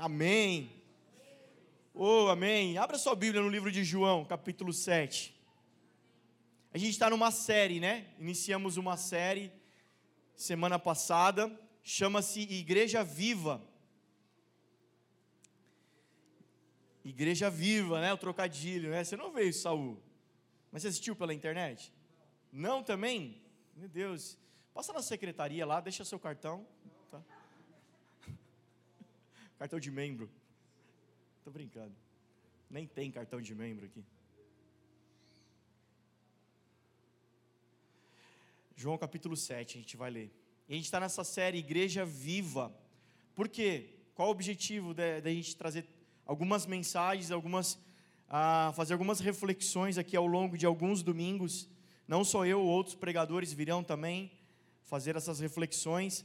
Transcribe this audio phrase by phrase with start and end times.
[0.00, 0.70] Amém.
[1.92, 2.78] Oh, amém.
[2.78, 5.34] Abra sua Bíblia no livro de João, capítulo 7.
[6.72, 8.06] A gente está numa série, né?
[8.16, 9.50] Iniciamos uma série
[10.36, 11.50] semana passada,
[11.82, 13.60] chama-se Igreja Viva.
[17.04, 18.12] Igreja Viva, né?
[18.12, 19.02] O trocadilho, né?
[19.02, 20.00] Você não veio, Saul.
[20.70, 21.92] Mas você assistiu pela internet?
[22.52, 23.42] Não também?
[23.74, 24.38] Meu Deus.
[24.72, 26.64] Passa na secretaria lá, deixa seu cartão.
[29.58, 30.30] Cartão de membro.
[31.42, 31.94] Tô brincando.
[32.70, 34.04] Nem tem cartão de membro aqui.
[38.76, 40.30] João capítulo 7, a gente vai ler.
[40.68, 42.72] E a gente está nessa série Igreja Viva.
[43.34, 43.96] Por quê?
[44.14, 45.84] Qual o objetivo da gente trazer
[46.24, 47.76] algumas mensagens, algumas,
[48.28, 51.68] ah, fazer algumas reflexões aqui ao longo de alguns domingos?
[52.06, 54.30] Não só eu, outros pregadores virão também
[54.84, 56.24] fazer essas reflexões.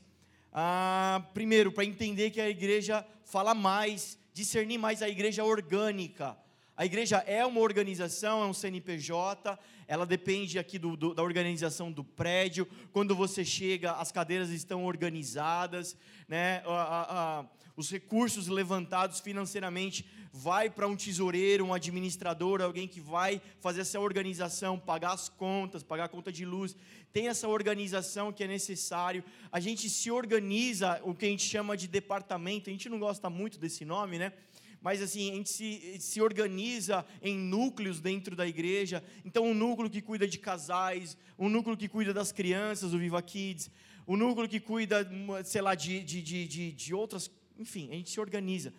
[0.56, 6.38] Ah, primeiro, para entender que a igreja fala mais, discernir mais a igreja orgânica.
[6.78, 11.92] A igreja é uma organização, é um CNPJ, ela depende aqui do, do, da organização
[11.92, 12.68] do prédio.
[12.92, 15.98] Quando você chega, as cadeiras estão organizadas,
[16.28, 16.62] né?
[16.68, 23.40] A, a, os recursos levantados financeiramente vai para um tesoureiro, um administrador, alguém que vai
[23.60, 26.76] fazer essa organização, pagar as contas, pagar a conta de luz.
[27.14, 29.24] Tem essa organização que é necessário.
[29.52, 32.70] A gente se organiza, o que a gente chama de departamento.
[32.70, 34.34] A gente não gosta muito desse nome, né?
[34.82, 39.02] mas assim, a gente se, se organiza em núcleos dentro da igreja.
[39.24, 43.22] Então, um núcleo que cuida de casais, um núcleo que cuida das crianças, o Viva
[43.22, 43.72] Kids,
[44.06, 45.10] um núcleo que cuida,
[45.46, 47.32] sei lá, de, de, de, de, outras.
[47.58, 48.74] Enfim, a gente se organiza.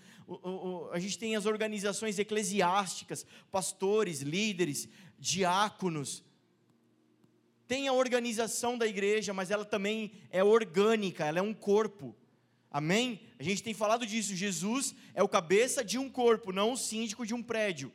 [0.93, 6.25] A gente tem as organizações eclesiásticas, pastores, líderes, diáconos.
[7.67, 12.15] Tem a organização da igreja, mas ela também é orgânica, ela é um corpo.
[12.71, 13.21] Amém?
[13.39, 14.35] A gente tem falado disso.
[14.35, 17.93] Jesus é o cabeça de um corpo, não o síndico de um prédio.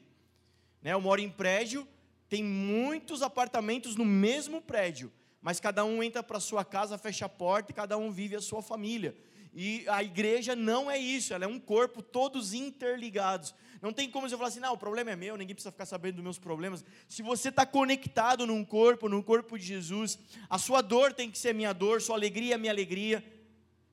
[0.81, 0.93] Né?
[0.93, 1.87] Eu moro em prédio,
[2.29, 7.29] tem muitos apartamentos no mesmo prédio, mas cada um entra para sua casa, fecha a
[7.29, 9.15] porta e cada um vive a sua família.
[9.53, 13.53] E a igreja não é isso, ela é um corpo, todos interligados.
[13.81, 16.15] Não tem como você falar assim, não, o problema é meu, ninguém precisa ficar sabendo
[16.15, 16.83] dos meus problemas.
[17.07, 21.37] Se você está conectado num corpo, num corpo de Jesus, a sua dor tem que
[21.37, 23.23] ser minha dor, sua alegria é minha alegria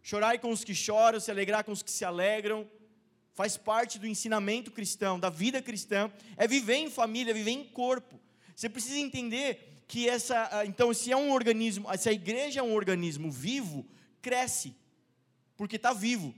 [0.09, 2.65] Chorai com os que choram, se alegrar com os que se alegram.
[3.33, 6.09] Faz parte do ensinamento cristão, da vida cristã.
[6.37, 8.21] É viver em família, viver em corpo.
[8.55, 10.65] Você precisa entender que essa.
[10.65, 13.85] Então, se é um organismo, se a igreja é um organismo vivo,
[14.23, 14.77] cresce.
[15.57, 16.35] Porque está vivo.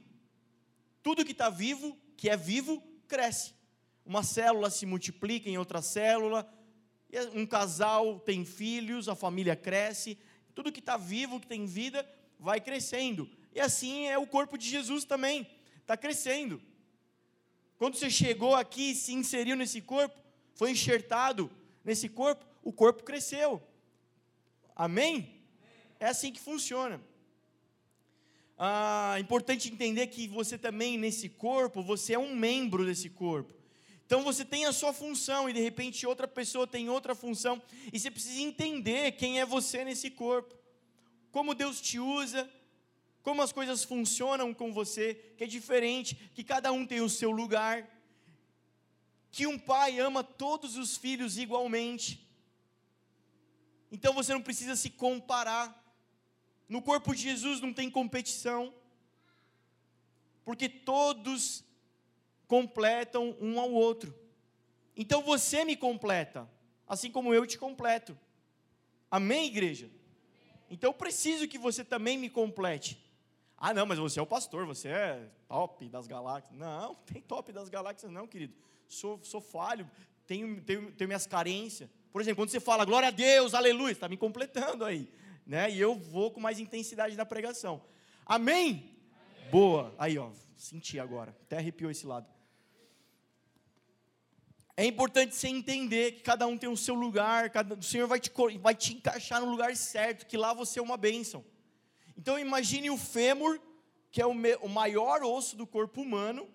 [1.02, 3.54] Tudo que está vivo, que é vivo, cresce.
[4.04, 6.48] Uma célula se multiplica em outra célula.
[7.34, 10.18] Um casal tem filhos, a família cresce.
[10.54, 12.08] Tudo que está vivo, que tem vida,
[12.38, 13.28] vai crescendo.
[13.54, 15.48] E assim é o corpo de Jesus também,
[15.80, 16.60] está crescendo.
[17.76, 20.20] Quando você chegou aqui e se inseriu nesse corpo,
[20.54, 21.50] foi enxertado
[21.84, 23.62] nesse corpo, o corpo cresceu.
[24.74, 25.42] Amém?
[25.98, 27.00] É assim que funciona.
[28.58, 33.54] Ah, importante entender que você também nesse corpo, você é um membro desse corpo.
[34.04, 38.00] Então você tem a sua função e de repente outra pessoa tem outra função e
[38.00, 40.56] você precisa entender quem é você nesse corpo.
[41.30, 42.50] Como Deus te usa,
[43.22, 47.30] como as coisas funcionam com você, que é diferente, que cada um tem o seu
[47.30, 47.86] lugar,
[49.30, 52.26] que um pai ama todos os filhos igualmente.
[53.92, 55.87] Então você não precisa se comparar.
[56.68, 58.74] No corpo de Jesus não tem competição,
[60.44, 61.64] porque todos
[62.46, 64.14] completam um ao outro.
[64.96, 66.48] Então você me completa,
[66.86, 68.18] assim como eu te completo.
[69.10, 69.90] Amém, igreja?
[70.70, 73.02] Então eu preciso que você também me complete.
[73.56, 76.56] Ah, não, mas você é o pastor, você é top das galáxias.
[76.56, 78.54] Não, tem top das galáxias, não, querido.
[78.88, 79.90] Sou, sou falho,
[80.26, 81.88] tenho, tenho, tenho minhas carências.
[82.12, 85.10] Por exemplo, quando você fala glória a Deus, aleluia, está me completando aí.
[85.48, 85.70] Né?
[85.70, 87.82] E eu vou com mais intensidade na pregação.
[88.26, 88.94] Amém?
[89.38, 89.50] Amém?
[89.50, 89.94] Boa.
[89.98, 91.34] Aí, ó, senti agora.
[91.46, 92.28] Até arrepiou esse lado.
[94.76, 98.20] É importante você entender que cada um tem o seu lugar, cada, o Senhor vai
[98.20, 98.30] te,
[98.60, 101.44] vai te encaixar no lugar certo, que lá você é uma bênção.
[102.16, 103.58] Então imagine o fêmur,
[104.10, 106.46] que é o, me, o maior osso do corpo humano,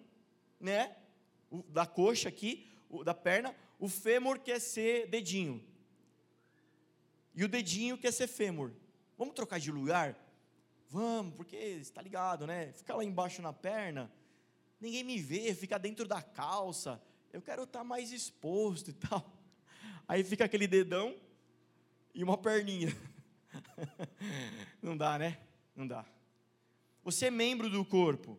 [0.59, 0.95] né?
[1.49, 3.53] O, da coxa aqui, o, da perna.
[3.79, 5.61] O fêmur quer ser dedinho.
[7.35, 8.71] E o dedinho quer ser fêmur.
[9.23, 10.17] Vamos trocar de lugar?
[10.89, 12.73] Vamos, porque está ligado, né?
[12.73, 14.11] Ficar lá embaixo na perna,
[14.81, 17.01] ninguém me vê, fica dentro da calça.
[17.31, 19.25] Eu quero estar mais exposto e tal.
[20.05, 21.15] Aí fica aquele dedão
[22.13, 22.93] e uma perninha.
[24.83, 25.39] Não dá, né?
[25.73, 26.05] Não dá.
[27.01, 28.37] Você é membro do corpo.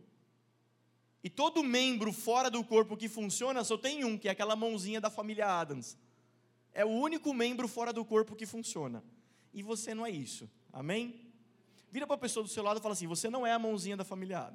[1.23, 5.01] E todo membro fora do corpo que funciona só tem um, que é aquela mãozinha
[5.01, 5.97] da família Adams.
[6.75, 9.03] É o único membro fora do corpo que funciona.
[9.51, 10.47] E você não é isso.
[10.75, 11.31] Amém?
[11.89, 13.97] Vira para a pessoa do seu lado e fala assim: Você não é a mãozinha
[13.97, 14.53] da família.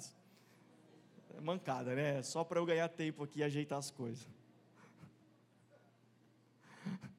[1.33, 2.21] É mancada, né?
[2.21, 4.27] Só para eu ganhar tempo aqui e ajeitar as coisas.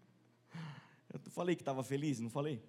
[1.12, 2.62] Eu falei que estava feliz, não falei?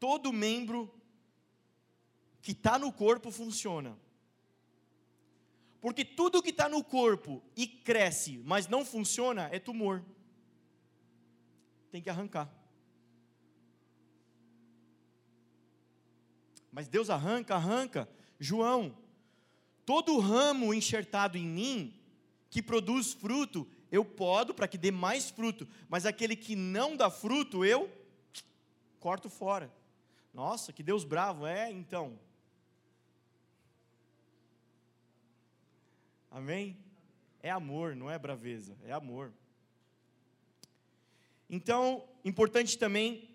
[0.00, 0.92] Todo membro
[2.42, 3.96] que está no corpo funciona.
[5.80, 10.04] Porque tudo que está no corpo e cresce, mas não funciona, é tumor.
[11.90, 12.50] Tem que arrancar.
[16.70, 18.08] Mas Deus arranca, arranca.
[18.38, 18.96] João,
[19.86, 21.94] todo ramo enxertado em mim,
[22.50, 27.10] que produz fruto, eu podo para que dê mais fruto, mas aquele que não dá
[27.10, 27.90] fruto, eu
[29.00, 29.72] corto fora.
[30.34, 32.18] Nossa, que Deus bravo, é então.
[36.30, 36.76] Amém?
[37.42, 39.32] É amor, não é braveza, é amor.
[41.48, 43.28] Então, importante também,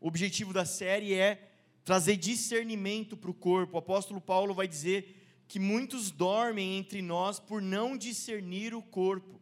[0.00, 1.50] o objetivo da série é
[1.84, 3.76] trazer discernimento para o corpo.
[3.76, 9.40] O apóstolo Paulo vai dizer que muitos dormem entre nós por não discernir o corpo.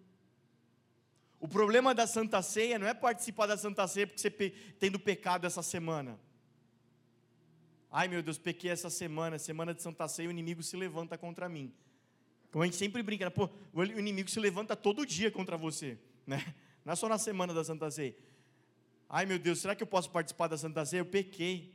[1.38, 4.30] O problema da Santa Ceia não é participar da Santa Ceia porque você
[4.78, 6.18] tendo pecado essa semana.
[7.90, 11.48] Ai meu Deus, pequei essa semana, semana de Santa Ceia, o inimigo se levanta contra
[11.48, 11.72] mim.
[12.50, 13.30] Como a gente sempre brinca, né?
[13.30, 16.54] pô, o inimigo se levanta todo dia contra você, né?
[16.86, 18.16] Não é só na semana da Santa Ceia.
[19.08, 21.00] Ai meu Deus, será que eu posso participar da Santa Ceia?
[21.00, 21.74] Eu pequei.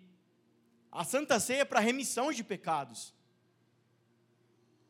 [0.89, 3.13] A Santa Ceia é para remissão de pecados.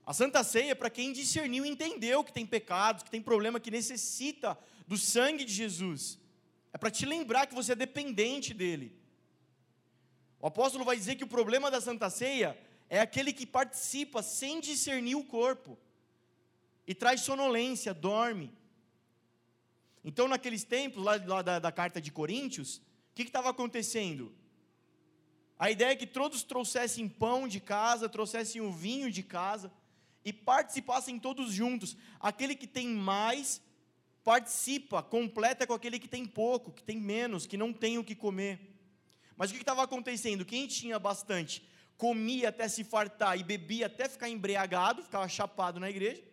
[0.05, 3.59] A Santa Ceia é para quem discerniu e entendeu que tem pecados, que tem problema,
[3.59, 4.55] que necessita
[4.87, 6.19] do sangue de Jesus.
[6.71, 8.95] É para te lembrar que você é dependente dele.
[10.39, 12.55] O apóstolo vai dizer que o problema da Santa Ceia
[12.91, 15.79] é aquele que participa sem discernir o corpo
[16.85, 18.60] e traz sonolência, dorme.
[20.03, 22.81] Então, naqueles tempos, lá, lá da, da, carta de Coríntios, o
[23.13, 24.33] que estava acontecendo?
[25.59, 29.71] A ideia é que todos trouxessem pão de casa, trouxessem o vinho de casa
[30.25, 31.95] e participassem todos juntos.
[32.19, 33.61] Aquele que tem mais
[34.23, 38.15] participa, completa com aquele que tem pouco, que tem menos, que não tem o que
[38.15, 38.71] comer.
[39.35, 40.45] Mas o que estava acontecendo?
[40.45, 45.89] Quem tinha bastante comia até se fartar e bebia até ficar embriagado, ficava chapado na
[45.89, 46.23] igreja.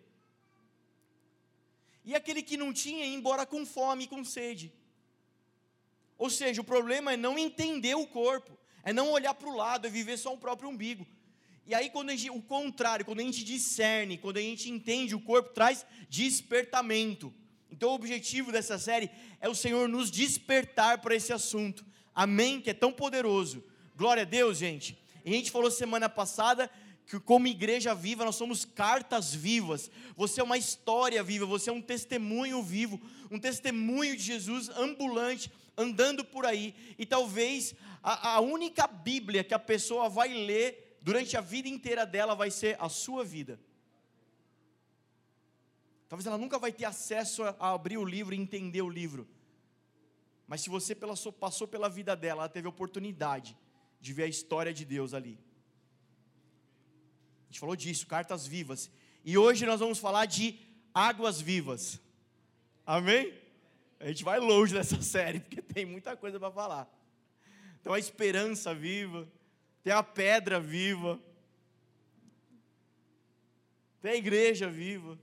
[2.05, 4.73] E aquele que não tinha ia embora com fome e com sede.
[6.17, 9.87] Ou seja, o problema é não entender o corpo, é não olhar para o lado,
[9.87, 11.07] é viver só o próprio umbigo.
[11.67, 15.21] E aí, quando gente, o contrário, quando a gente discerne, quando a gente entende o
[15.21, 17.33] corpo, traz despertamento.
[17.71, 21.85] Então, o objetivo dessa série é o Senhor nos despertar para esse assunto.
[22.15, 22.61] Amém?
[22.61, 23.63] Que é tão poderoso.
[23.95, 24.99] Glória a Deus, gente.
[25.25, 26.71] E a gente falou semana passada
[27.09, 29.91] que, como igreja viva, nós somos cartas vivas.
[30.15, 33.01] Você é uma história viva, você é um testemunho vivo,
[33.31, 36.75] um testemunho de Jesus ambulante, andando por aí.
[36.99, 42.05] E talvez a, a única Bíblia que a pessoa vai ler durante a vida inteira
[42.05, 43.59] dela vai ser a sua vida.
[46.11, 49.27] Talvez ela nunca vai ter acesso a abrir o livro e entender o livro.
[50.47, 53.57] Mas se você passou pela vida dela, ela teve oportunidade
[53.99, 55.39] de ver a história de Deus ali.
[57.49, 58.91] A gente falou disso, cartas vivas.
[59.25, 60.59] E hoje nós vamos falar de
[60.93, 61.99] águas vivas.
[62.85, 63.33] Amém?
[63.99, 66.87] A gente vai longe dessa série, porque tem muita coisa para falar.
[67.81, 69.27] Então a esperança viva,
[69.83, 71.19] tem a pedra viva,
[74.03, 75.19] tem a igreja viva.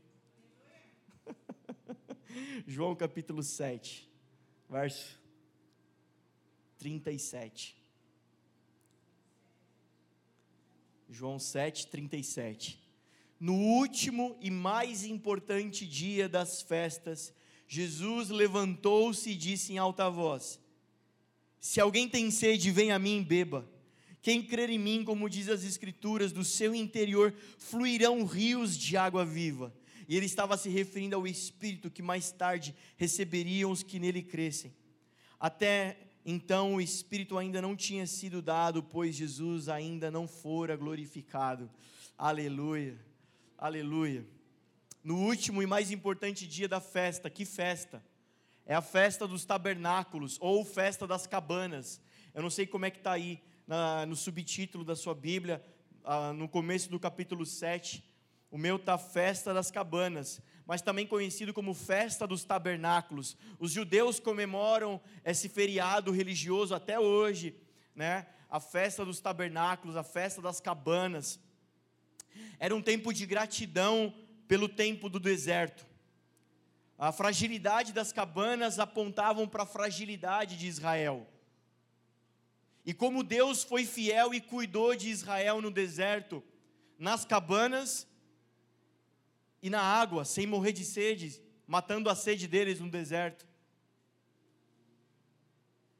[2.65, 4.09] João capítulo 7,
[4.67, 5.21] verso
[6.79, 7.84] 37.
[11.09, 12.77] João 7,37.
[13.39, 17.33] No último e mais importante dia das festas,
[17.67, 20.59] Jesus levantou-se e disse em alta voz:
[21.59, 23.69] Se alguém tem sede, vem a mim e beba.
[24.21, 29.23] Quem crer em mim, como diz as Escrituras, do seu interior fluirão rios de água
[29.23, 29.71] viva.
[30.07, 34.73] E ele estava se referindo ao Espírito que mais tarde receberiam os que nele crescem.
[35.39, 41.69] Até então o Espírito ainda não tinha sido dado, pois Jesus ainda não fora glorificado.
[42.17, 42.99] Aleluia,
[43.55, 44.25] aleluia.
[45.03, 48.03] No último e mais importante dia da festa, que festa?
[48.65, 52.01] É a festa dos tabernáculos, ou festa das cabanas.
[52.33, 55.63] Eu não sei como é que está aí na, no subtítulo da sua Bíblia,
[56.03, 58.03] ah, no começo do capítulo 7.
[58.49, 63.37] O meu está Festa das Cabanas mas também conhecido como Festa dos Tabernáculos.
[63.59, 67.55] Os judeus comemoram esse feriado religioso até hoje,
[67.95, 68.27] né?
[68.49, 71.39] a festa dos tabernáculos, a festa das cabanas.
[72.59, 74.13] Era um tempo de gratidão
[74.47, 75.85] pelo tempo do deserto.
[76.97, 81.27] A fragilidade das cabanas apontavam para a fragilidade de Israel.
[82.85, 86.41] E como Deus foi fiel e cuidou de Israel no deserto,
[86.97, 88.07] nas cabanas
[89.65, 93.47] e na água, sem morrer de sede, matando a sede deles no deserto.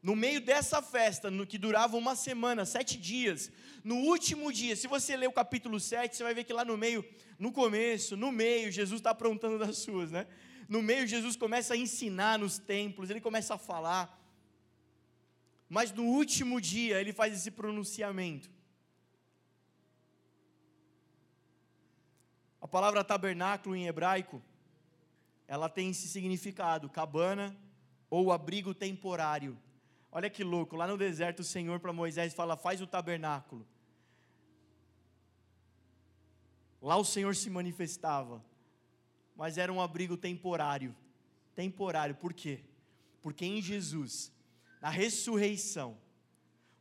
[0.04, 3.52] No meio dessa festa, no que durava uma semana, sete dias,
[3.84, 6.78] no último dia, se você ler o capítulo 7, você vai ver que lá no
[6.78, 7.04] meio,
[7.40, 10.28] no começo, no meio, Jesus está aprontando das suas, né?
[10.70, 14.16] No meio, Jesus começa a ensinar nos templos, ele começa a falar.
[15.68, 18.48] Mas no último dia, ele faz esse pronunciamento.
[22.76, 24.44] Palavra tabernáculo em hebraico,
[25.48, 27.56] ela tem esse significado, cabana
[28.10, 29.58] ou abrigo temporário.
[30.12, 33.66] Olha que louco, lá no deserto o Senhor para Moisés fala: faz o tabernáculo.
[36.82, 38.44] Lá o Senhor se manifestava,
[39.38, 40.94] mas era um abrigo temporário.
[41.56, 42.60] Temporário, por quê?
[43.22, 44.34] Porque em Jesus,
[44.82, 45.98] na ressurreição,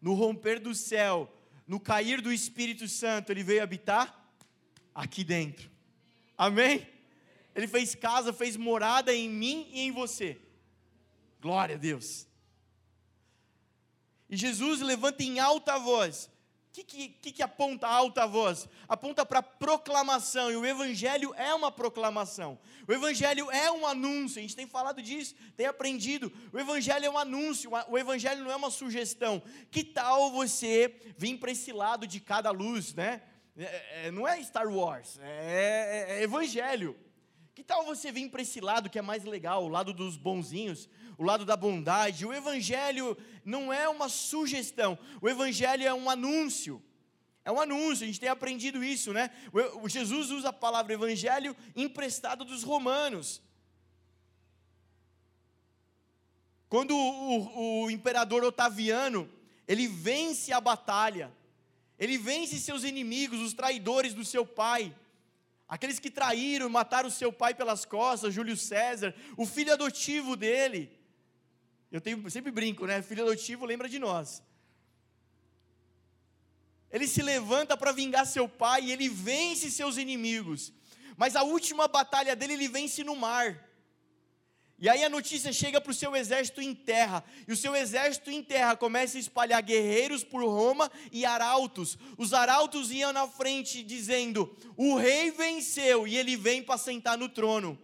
[0.01, 1.33] no romper do céu,
[1.69, 4.29] no cair do Espírito Santo, ele veio habitar
[4.93, 5.74] aqui dentro.
[6.37, 6.87] Amém?
[7.55, 10.41] Ele fez casa, fez morada em mim e em você.
[11.41, 12.27] Glória a Deus.
[14.29, 16.31] E Jesus levanta em alta voz.
[16.69, 18.69] O que, que, que, aponta a alta voz?
[18.89, 22.59] Aponta para proclamação, e o Evangelho é uma proclamação.
[22.89, 26.33] O Evangelho é um anúncio, a gente tem falado disso, tem aprendido.
[26.53, 29.41] O Evangelho é um anúncio, o Evangelho não é uma sugestão.
[29.71, 33.23] Que tal você vir para esse lado de cada luz, né?
[33.57, 36.97] É, é, não é Star Wars, é, é, é Evangelho.
[37.55, 40.89] Que tal você vir para esse lado que é mais legal, o lado dos bonzinhos,
[41.17, 42.27] o lado da bondade?
[42.27, 46.83] O Evangelho não é uma sugestão, o Evangelho é um anúncio.
[47.45, 49.31] É um anúncio, a gente tem aprendido isso, né?
[49.83, 53.43] O Jesus usa a palavra Evangelho emprestado dos romanos.
[56.71, 59.31] Quando o, o, o imperador Otaviano
[59.69, 61.31] ele vence a batalha,
[61.99, 64.95] ele vence seus inimigos, os traidores do seu pai.
[65.69, 70.91] Aqueles que traíram, mataram seu pai pelas costas, Júlio César, o filho adotivo dele.
[71.91, 73.01] Eu tenho, sempre brinco, né?
[73.03, 74.43] Filho adotivo lembra de nós.
[76.91, 80.73] Ele se levanta para vingar seu pai e ele vence seus inimigos.
[81.17, 83.69] Mas a última batalha dele ele vence no mar.
[84.79, 88.31] E aí a notícia chega para o seu exército em terra, e o seu exército
[88.31, 91.97] em terra começa a espalhar guerreiros por Roma e arautos.
[92.19, 97.29] Os arautos iam na frente dizendo: O rei venceu e ele vem para sentar no
[97.29, 97.79] trono.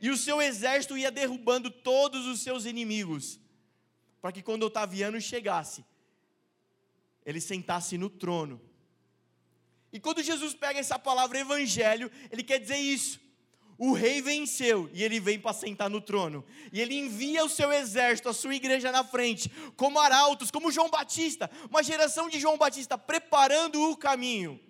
[0.00, 3.40] E o seu exército ia derrubando todos os seus inimigos,
[4.20, 5.84] para que quando Otaviano chegasse,
[7.24, 8.60] ele sentasse no trono.
[9.92, 13.27] E quando Jesus pega essa palavra evangelho, ele quer dizer isso
[13.78, 16.44] o rei venceu e ele vem para sentar no trono.
[16.72, 20.90] E ele envia o seu exército, a sua igreja na frente, como arautos, como João
[20.90, 24.60] Batista, uma geração de João Batista preparando o caminho.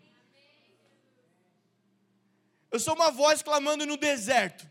[2.70, 4.68] Eu sou uma voz clamando no deserto.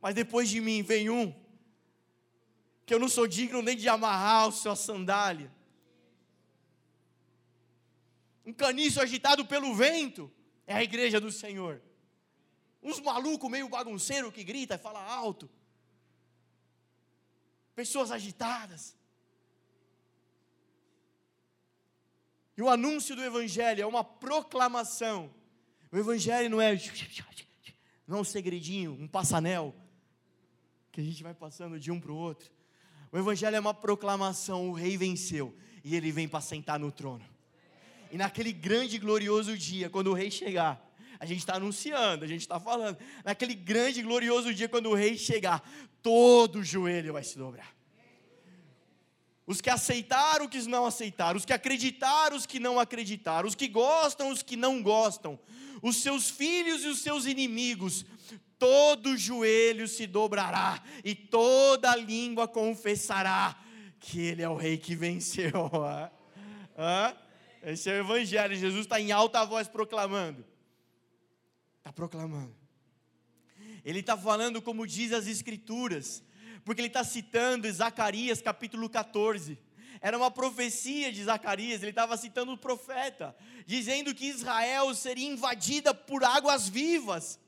[0.00, 1.34] Mas depois de mim vem um
[2.86, 5.52] que eu não sou digno nem de amarrar a sua sandália.
[8.44, 10.32] Um caniço agitado pelo vento
[10.68, 11.82] é a igreja do Senhor.
[12.82, 15.50] Uns malucos meio bagunceiro que grita e fala alto.
[17.74, 18.96] Pessoas agitadas.
[22.56, 25.34] E o anúncio do Evangelho é uma proclamação.
[25.92, 26.74] O Evangelho não é,
[28.06, 29.74] não é um segredinho, um passanel,
[30.90, 32.50] que a gente vai passando de um para o outro.
[33.12, 35.54] O Evangelho é uma proclamação: o rei venceu
[35.84, 37.24] e ele vem para sentar no trono.
[38.10, 40.85] E naquele grande e glorioso dia, quando o rei chegar,
[41.18, 42.98] a gente está anunciando, a gente está falando.
[43.24, 45.66] Naquele grande e glorioso dia, quando o rei chegar,
[46.02, 47.74] todo o joelho vai se dobrar.
[49.46, 53.54] Os que aceitaram, os que não aceitaram, os que acreditaram, os que não acreditaram, os
[53.54, 55.38] que gostam, os que não gostam,
[55.80, 58.04] os seus filhos e os seus inimigos,
[58.58, 63.56] todo joelho se dobrará e toda língua confessará
[64.00, 65.52] que Ele é o Rei que venceu.
[67.62, 68.54] Esse é o Evangelho.
[68.54, 70.44] Jesus está em alta voz proclamando.
[71.86, 72.52] Está proclamando.
[73.84, 76.20] Ele está falando como diz as Escrituras,
[76.64, 79.56] porque ele está citando Zacarias capítulo 14.
[80.00, 85.94] Era uma profecia de Zacarias, ele estava citando o profeta, dizendo que Israel seria invadida
[85.94, 87.38] por águas vivas.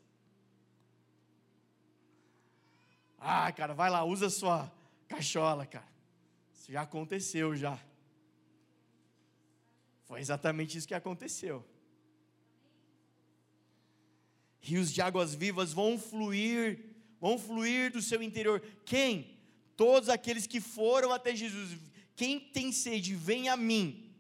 [3.19, 4.73] Ah, cara, vai lá, usa sua
[5.09, 5.89] cachola, cara.
[6.55, 7.77] Isso já aconteceu já.
[10.05, 11.67] Foi exatamente isso que aconteceu.
[14.61, 16.85] Rios de águas vivas vão fluir,
[17.21, 18.63] vão fluir do seu interior.
[18.85, 19.39] Quem?
[19.77, 21.79] Todos aqueles que foram até Jesus.
[22.17, 24.13] Quem tem sede, vem a mim.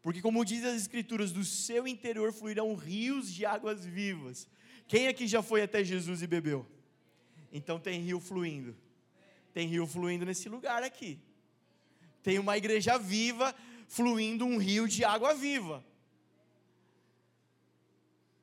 [0.00, 4.48] Porque, como diz as Escrituras, do seu interior fluirão rios de águas vivas.
[4.86, 6.66] Quem aqui já foi até Jesus e bebeu?
[7.52, 8.76] Então tem rio fluindo.
[9.52, 11.18] Tem rio fluindo nesse lugar aqui.
[12.22, 13.54] Tem uma igreja viva
[13.86, 15.84] fluindo um rio de água viva.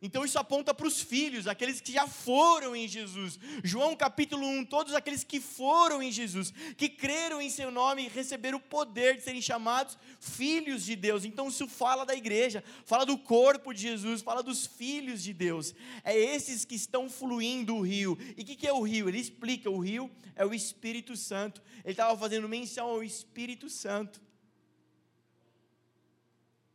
[0.04, 3.38] Então isso aponta para os filhos, aqueles que já foram em Jesus.
[3.64, 8.10] João capítulo 1, todos aqueles que foram em Jesus, que creram em seu nome e
[8.10, 11.24] receberam o poder de serem chamados filhos de Deus.
[11.24, 15.76] Então isso fala da igreja, fala do corpo de Jesus, fala dos filhos de Deus.
[16.04, 18.18] É esses que estão fluindo o rio.
[18.36, 19.08] E o que, que é o rio?
[19.08, 21.62] Ele explica: o rio é o Espírito Santo.
[21.84, 24.20] Ele estava fazendo menção ao Espírito Santo.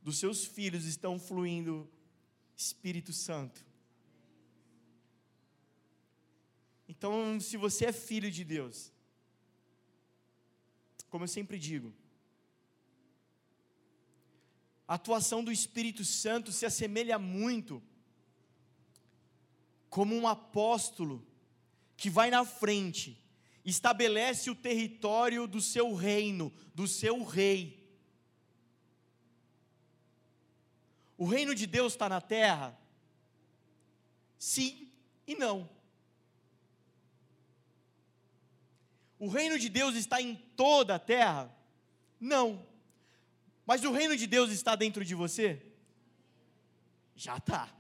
[0.01, 1.91] Dos seus filhos estão fluindo
[2.57, 3.65] Espírito Santo.
[6.89, 8.93] Então, se você é filho de Deus,
[11.11, 11.93] como eu sempre digo,
[14.89, 17.83] a atuação do Espírito Santo se assemelha muito
[19.91, 21.27] como um apóstolo
[21.97, 23.23] que vai na frente,
[23.65, 27.86] estabelece o território do seu reino, do seu rei.
[31.17, 32.79] O reino de Deus está na terra?
[34.39, 34.91] Sim
[35.27, 35.69] e não.
[39.19, 41.55] O reino de Deus está em toda a terra?
[42.21, 42.67] Não.
[43.65, 45.63] Mas o reino de Deus está dentro de você?
[47.15, 47.75] Já está.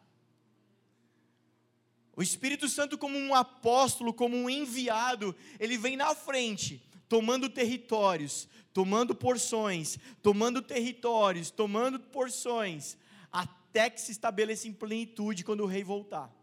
[2.16, 8.48] O Espírito Santo, como um apóstolo, como um enviado, ele vem na frente, tomando territórios,
[8.72, 12.96] tomando porções, tomando territórios, tomando porções,
[13.32, 16.34] até que se estabeleça em plenitude quando o rei voltar.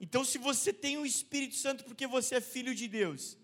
[0.00, 3.38] Então, se você tem o Espírito Santo porque você é filho de Deus,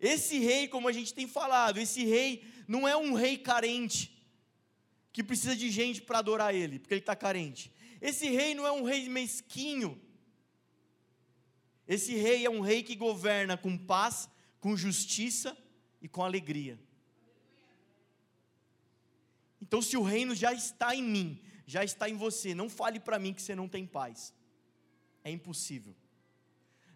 [0.00, 4.14] esse rei, como a gente tem falado, esse rei não é um rei carente,
[5.12, 7.70] que precisa de gente para adorar ele, porque ele está carente.
[8.00, 10.00] Esse rei não é um rei mesquinho.
[11.86, 15.56] Esse rei é um rei que governa com paz, com justiça
[16.02, 16.78] e com alegria.
[19.60, 23.18] Então, se o reino já está em mim, já está em você, não fale para
[23.18, 24.34] mim que você não tem paz.
[25.22, 25.94] É impossível.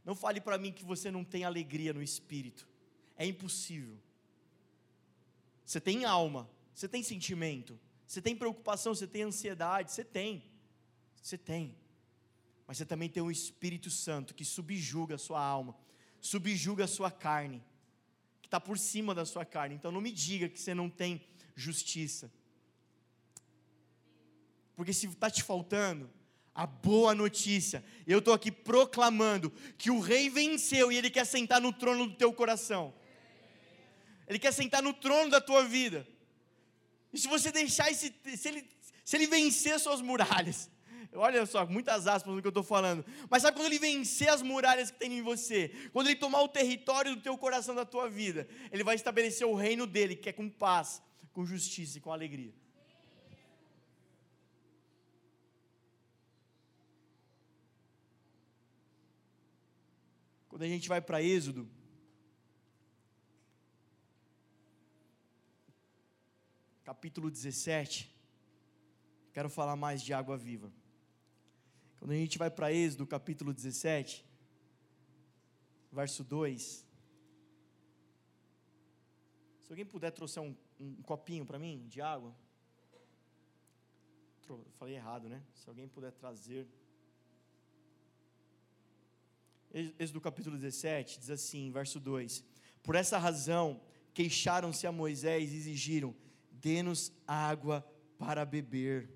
[0.05, 2.69] Não fale para mim que você não tem alegria no espírito.
[3.17, 3.99] É impossível.
[5.65, 10.43] Você tem alma, você tem sentimento, você tem preocupação, você tem ansiedade, você tem.
[11.21, 11.77] Você tem.
[12.67, 15.77] Mas você também tem o Espírito Santo que subjuga a sua alma,
[16.21, 17.63] subjuga a sua carne,
[18.41, 19.75] que está por cima da sua carne.
[19.75, 21.23] Então não me diga que você não tem
[21.55, 22.33] justiça,
[24.79, 26.09] porque se está te faltando,
[26.55, 31.61] a boa notícia, eu estou aqui proclamando que o rei venceu e ele quer sentar
[31.61, 32.95] no trono do teu coração.
[34.29, 36.07] Ele quer sentar no trono da tua vida.
[37.13, 38.71] E se você deixar esse, se ele,
[39.05, 40.71] se ele vencer suas muralhas,
[41.13, 44.43] olha só, muitas aspas no que eu estou falando, mas sabe quando ele vencer as
[44.43, 48.09] muralhas que tem em você, quando ele tomar o território do teu coração, da tua
[48.09, 52.13] vida, ele vai estabelecer o reino dele, que é com paz, com justiça e com
[52.13, 52.55] alegria.
[60.59, 61.71] Quando a gente vai para Êxodo,
[66.83, 68.13] capítulo 17,
[69.33, 70.73] quero falar mais de água viva.
[72.01, 74.27] Quando a gente vai para Êxodo, capítulo 17,
[75.93, 76.85] verso 2.
[79.63, 82.35] Se alguém puder trouxer um, um copinho para mim de água.
[84.73, 85.41] Falei errado, né?
[85.55, 86.67] Se alguém puder trazer.
[89.73, 92.43] Êxodo capítulo 17 diz assim, verso 2:
[92.83, 93.81] Por essa razão
[94.15, 96.15] queixaram-se a Moisés e exigiram:
[96.51, 97.87] Dê-nos água
[98.19, 99.11] para beber.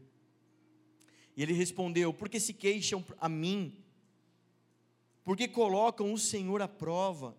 [1.35, 3.83] E ele respondeu: Por que se queixam a mim?
[5.25, 7.37] Porque colocam o Senhor à prova.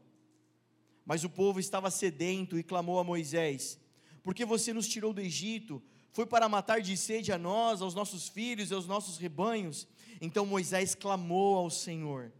[1.05, 3.79] Mas o povo estava sedento e clamou a Moisés:
[4.23, 5.83] Porque você nos tirou do Egito?
[6.11, 9.87] Foi para matar de sede a nós, aos nossos filhos e aos nossos rebanhos?
[10.19, 12.31] Então Moisés clamou ao Senhor.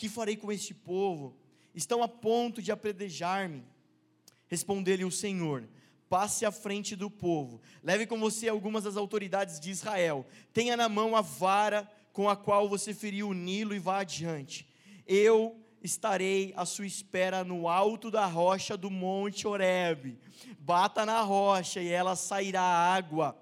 [0.00, 1.36] Que farei com este povo?
[1.74, 3.62] Estão a ponto de apredejar-me.
[4.48, 5.68] Respondeu-lhe o Senhor:
[6.08, 10.88] Passe à frente do povo, leve com você algumas das autoridades de Israel, tenha na
[10.88, 14.66] mão a vara com a qual você feriu o Nilo e vá adiante.
[15.06, 20.18] Eu estarei à sua espera no alto da rocha do monte Horebe.
[20.58, 23.36] Bata na rocha e ela sairá água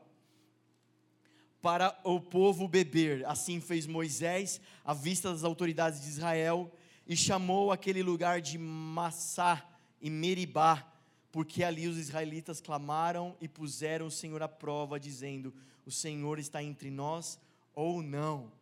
[1.61, 3.25] para o povo beber.
[3.27, 6.73] Assim fez Moisés à vista das autoridades de Israel
[7.07, 9.67] e chamou aquele lugar de Massá
[10.01, 10.87] e Meribá,
[11.33, 16.63] porque ali os israelitas clamaram e puseram o Senhor à prova, dizendo: O Senhor está
[16.63, 17.39] entre nós
[17.75, 18.53] ou não.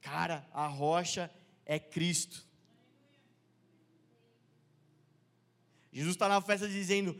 [0.00, 1.30] Cara, a rocha
[1.64, 2.46] é Cristo.
[5.92, 7.18] Jesus está na festa dizendo: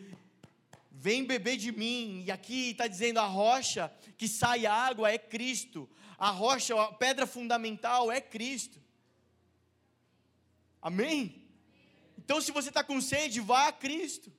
[1.00, 2.24] Vem beber de mim.
[2.26, 5.88] E aqui está dizendo: a rocha que sai água é Cristo.
[6.18, 8.80] A rocha, a pedra fundamental é Cristo.
[10.82, 11.48] Amém?
[12.16, 14.32] Então, se você está com sede, vá a Cristo.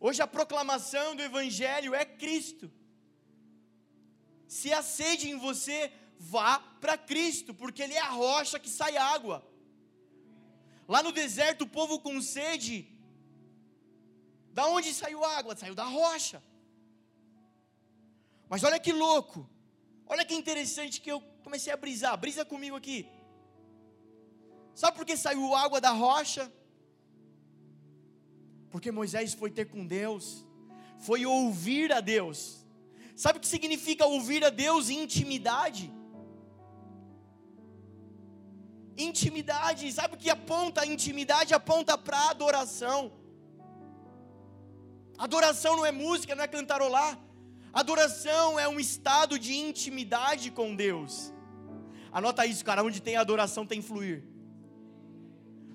[0.00, 2.70] Hoje a proclamação do Evangelho é Cristo.
[4.48, 8.96] Se há sede em você, vá para Cristo, porque Ele é a rocha que sai
[8.96, 9.46] água.
[10.88, 12.95] Lá no deserto, o povo com sede,
[14.56, 15.54] da onde saiu água?
[15.54, 16.38] Saiu da rocha.
[18.50, 19.40] Mas olha que louco,
[20.12, 22.98] olha que interessante que eu comecei a brisar, brisa comigo aqui.
[24.74, 26.44] Sabe por que saiu água da rocha?
[28.70, 30.24] Porque Moisés foi ter com Deus,
[31.06, 32.38] foi ouvir a Deus.
[33.14, 34.88] Sabe o que significa ouvir a Deus?
[34.88, 35.92] Intimidade.
[38.96, 40.80] Intimidade, sabe o que aponta?
[40.80, 43.25] A intimidade aponta para adoração.
[45.18, 47.18] Adoração não é música, não é cantarolar.
[47.72, 51.32] Adoração é um estado de intimidade com Deus.
[52.12, 52.82] Anota isso, cara.
[52.82, 54.24] Onde tem adoração tem fluir.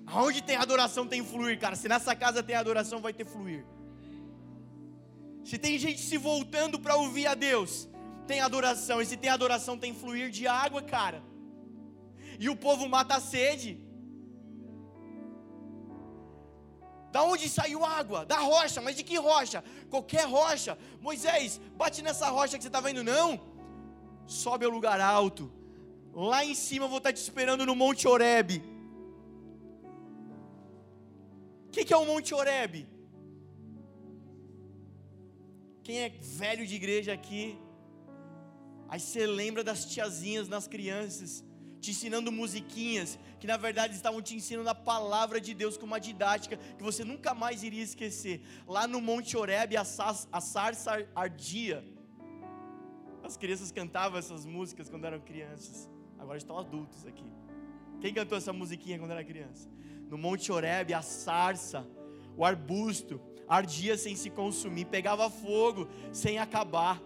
[0.06, 1.76] Aonde tem adoração tem fluir, cara.
[1.76, 3.64] Se nessa casa tem adoração, vai ter fluir.
[5.44, 7.88] Se tem gente se voltando para ouvir a Deus,
[8.26, 9.00] tem adoração.
[9.00, 11.22] E se tem adoração, tem fluir de água, cara.
[12.38, 13.80] E o povo mata a sede.
[17.12, 18.24] Da onde saiu água?
[18.24, 19.62] Da rocha, mas de que rocha?
[19.90, 20.78] Qualquer rocha.
[21.00, 23.38] Moisés, bate nessa rocha que você está vendo, não?
[24.26, 25.52] Sobe ao lugar alto.
[26.14, 28.62] Lá em cima eu vou estar tá te esperando no Monte Oreb.
[31.66, 32.86] O que, que é o Monte Oreb?
[35.82, 37.58] Quem é velho de igreja aqui?
[38.88, 41.44] Aí você lembra das tiazinhas nas crianças,
[41.82, 45.98] te ensinando musiquinhas, que na verdade estavam te ensinando a palavra de Deus com uma
[45.98, 48.40] didática que você nunca mais iria esquecer.
[48.68, 51.84] Lá no Monte Oreb, a, sarça ardia.
[53.24, 55.90] As crianças cantavam essas músicas quando eram crianças.
[56.20, 57.30] Agora estão adultos aqui.
[58.00, 59.68] Quem cantou essa musiquinha quando era criança?
[60.08, 61.84] No Monte Oreb, a sarça,
[62.36, 67.02] o arbusto, ardia sem se consumir, pegava fogo sem acabar.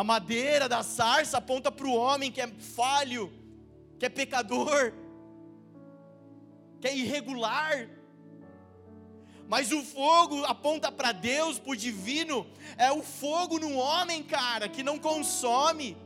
[0.00, 3.30] A madeira da sarça aponta para o homem que é falho,
[3.98, 4.94] que é pecador,
[6.80, 7.86] que é irregular.
[9.46, 12.46] Mas o fogo aponta para Deus, para o divino.
[12.78, 15.98] É o fogo no homem, cara, que não consome.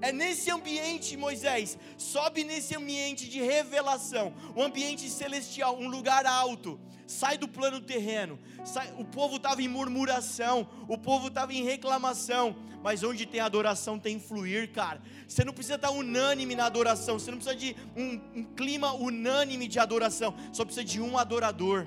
[0.00, 6.78] É nesse ambiente, Moisés, sobe nesse ambiente de revelação, um ambiente celestial, um lugar alto.
[7.06, 8.38] Sai do plano terreno.
[8.64, 12.54] Sai, o povo estava em murmuração, o povo estava em reclamação.
[12.82, 15.02] Mas onde tem adoração tem fluir, cara.
[15.26, 19.66] Você não precisa estar unânime na adoração, você não precisa de um, um clima unânime
[19.66, 21.86] de adoração, só precisa de um adorador.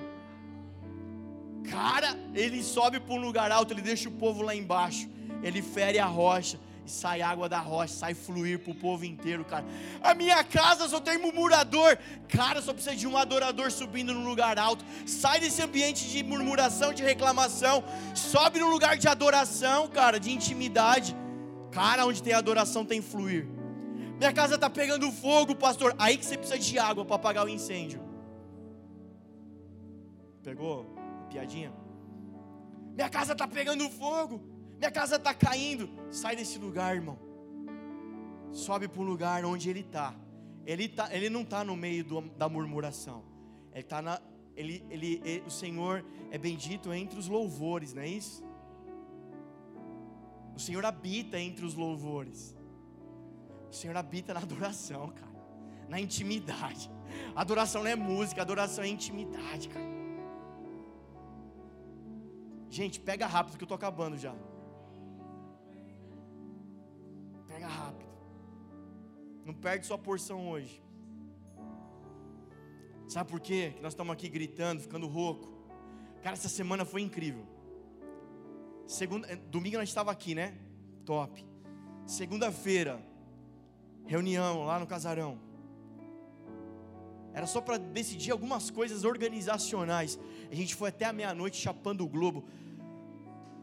[1.69, 5.07] Cara, ele sobe para um lugar alto, ele deixa o povo lá embaixo,
[5.41, 9.45] ele fere a rocha e sai água da rocha, sai fluir para o povo inteiro,
[9.45, 9.65] cara.
[10.01, 14.57] A minha casa só tem murmurador, cara, só precisa de um adorador subindo no lugar
[14.57, 14.83] alto.
[15.05, 17.83] Sai desse ambiente de murmuração, de reclamação,
[18.15, 21.15] sobe no lugar de adoração, cara, de intimidade.
[21.71, 23.47] Cara, onde tem adoração tem fluir.
[24.17, 25.95] Minha casa está pegando fogo, pastor.
[25.97, 28.01] Aí que você precisa de água para apagar o incêndio.
[30.43, 30.95] Pegou?
[31.29, 31.71] Piadinha?
[32.93, 34.50] Minha casa está pegando fogo
[34.81, 35.87] minha casa está caindo.
[36.09, 37.19] Sai desse lugar, irmão.
[38.51, 40.15] Sobe para um lugar onde ele está.
[40.65, 43.23] Ele, tá, ele não está no meio do, da murmuração.
[43.71, 44.19] Ele está na.
[44.55, 48.43] Ele, ele, ele, o Senhor é bendito entre os louvores, não é isso?
[50.55, 52.57] O Senhor habita entre os louvores.
[53.69, 55.31] O Senhor habita na adoração, cara.
[55.89, 56.89] Na intimidade.
[57.35, 59.91] Adoração não é música, adoração é intimidade, cara.
[62.67, 64.33] Gente, pega rápido que eu estou acabando já.
[67.61, 68.09] Pega rápido.
[69.45, 70.81] Não perde sua porção hoje.
[73.07, 73.73] Sabe por quê?
[73.75, 75.47] Que nós estamos aqui gritando, ficando rouco.
[76.23, 77.45] Cara, essa semana foi incrível.
[78.87, 80.57] Segunda, eh, domingo nós estava aqui, né?
[81.05, 81.45] Top.
[82.07, 82.99] Segunda-feira,
[84.07, 85.39] Reunião lá no casarão.
[87.31, 90.19] Era só para decidir algumas coisas organizacionais.
[90.49, 92.43] A gente foi até a meia-noite chapando o globo.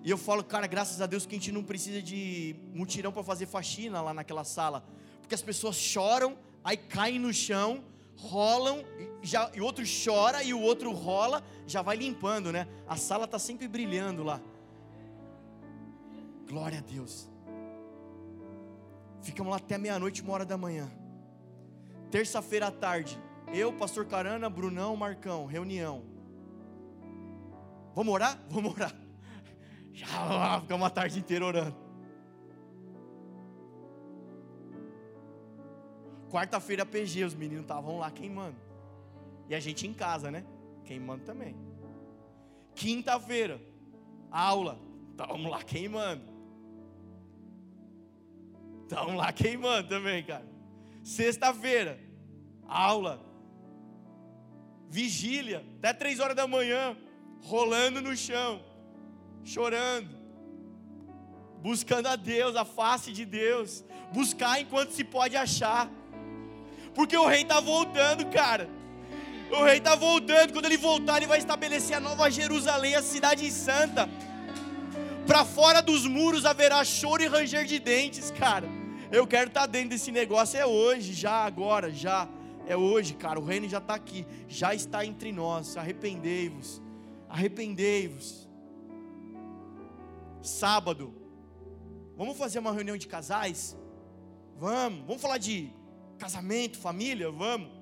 [0.03, 3.23] E eu falo, cara, graças a Deus que a gente não precisa de mutirão para
[3.23, 4.85] fazer faxina lá naquela sala.
[5.21, 7.83] Porque as pessoas choram, aí caem no chão,
[8.17, 8.85] rolam,
[9.23, 12.67] já, e o outro chora e o outro rola, já vai limpando, né?
[12.87, 14.41] A sala está sempre brilhando lá.
[16.49, 17.29] Glória a Deus.
[19.21, 20.91] Ficamos lá até meia-noite, uma hora da manhã.
[22.11, 23.21] Terça-feira à tarde,
[23.53, 26.03] eu, pastor Carana, Brunão, Marcão, reunião.
[27.95, 28.41] Vamos orar?
[28.49, 28.95] Vamos orar.
[29.99, 31.77] Já ficamos a tarde inteira orando.
[36.31, 38.57] Quarta-feira PG, os meninos estavam lá queimando.
[39.49, 40.45] E a gente em casa, né?
[40.85, 41.57] Queimando também.
[42.77, 43.61] Quinta-feira,
[44.31, 44.79] aula.
[45.11, 46.23] Estávamos lá queimando.
[48.85, 50.47] Estávamos lá queimando também, cara.
[51.03, 51.99] Sexta-feira,
[52.69, 53.21] aula.
[54.89, 56.97] Vigília, até três horas da manhã,
[57.43, 58.63] rolando no chão,
[59.49, 60.11] chorando,
[61.63, 63.83] buscando a Deus, a face de Deus,
[64.13, 65.91] buscar enquanto se pode achar,
[66.95, 68.69] porque o rei está voltando, cara.
[69.51, 70.53] O rei está voltando.
[70.53, 74.09] Quando ele voltar, ele vai estabelecer a nova Jerusalém, a cidade santa.
[75.27, 78.69] Para fora dos muros haverá choro e ranger de dentes, cara.
[79.11, 80.59] Eu quero estar tá dentro desse negócio.
[80.59, 82.29] É hoje, já, agora, já.
[82.67, 83.39] É hoje, cara.
[83.39, 84.27] O reino já está aqui.
[84.49, 85.77] Já está entre nós.
[85.77, 86.83] Arrependei-vos.
[87.29, 88.48] Arrependei-vos.
[90.43, 91.15] Sábado.
[92.17, 93.77] Vamos fazer uma reunião de casais?
[94.57, 95.07] Vamos.
[95.07, 95.73] Vamos falar de
[96.19, 97.31] casamento, família?
[97.31, 97.79] Vamos.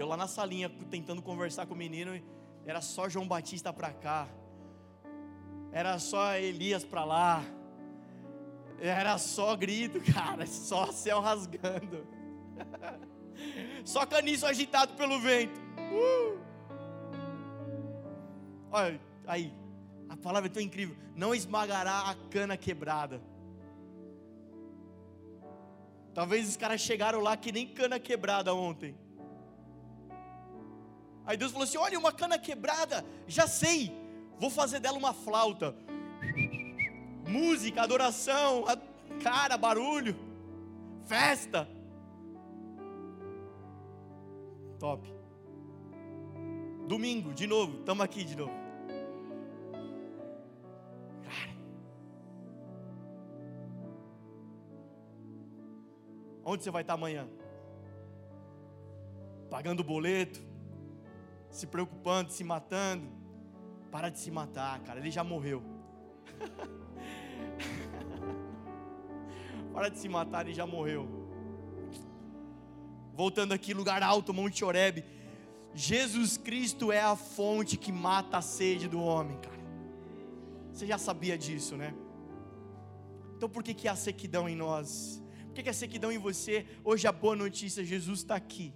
[0.00, 2.18] Eu lá na salinha tentando conversar com o menino,
[2.64, 4.26] era só João Batista para cá,
[5.72, 7.44] era só Elias para lá,
[8.80, 12.06] era só grito, cara, só céu rasgando,
[13.84, 15.60] só caniço agitado pelo vento.
[15.92, 16.39] Uh!
[18.70, 19.52] Olha, aí,
[20.08, 23.20] a palavra é tão incrível: não esmagará a cana quebrada.
[26.14, 28.96] Talvez os caras chegaram lá que nem cana quebrada ontem.
[31.24, 33.92] Aí Deus falou assim: olha, uma cana quebrada, já sei,
[34.38, 35.74] vou fazer dela uma flauta.
[37.28, 38.64] Música, adoração,
[39.22, 40.16] cara, barulho,
[41.06, 41.68] festa.
[44.78, 45.08] Top.
[46.88, 48.59] Domingo, de novo, estamos aqui de novo.
[56.52, 57.28] Onde você vai estar amanhã?
[59.48, 60.40] Pagando boleto,
[61.48, 63.06] se preocupando, se matando.
[63.92, 65.62] Para de se matar, cara, ele já morreu.
[69.72, 71.08] Para de se matar, ele já morreu.
[73.14, 75.04] Voltando aqui, lugar alto, Monte Oreb.
[75.72, 79.60] Jesus Cristo é a fonte que mata a sede do homem, cara.
[80.72, 81.94] Você já sabia disso, né?
[83.36, 85.22] Então por que, que há sequidão em nós?
[85.50, 86.64] Por que, há sequidão em você?
[86.84, 88.72] Hoje a boa notícia, Jesus está aqui.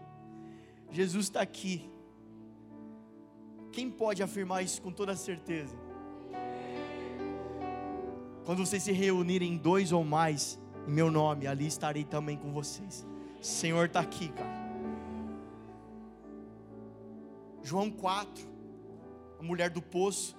[0.90, 1.88] Jesus está aqui.
[3.70, 5.76] Quem pode afirmar isso com toda certeza?
[8.44, 13.06] Quando vocês se reunirem dois ou mais em meu nome, ali estarei também com vocês.
[13.40, 14.64] O Senhor está aqui, cara.
[17.62, 18.46] João 4,
[19.38, 20.37] a mulher do poço.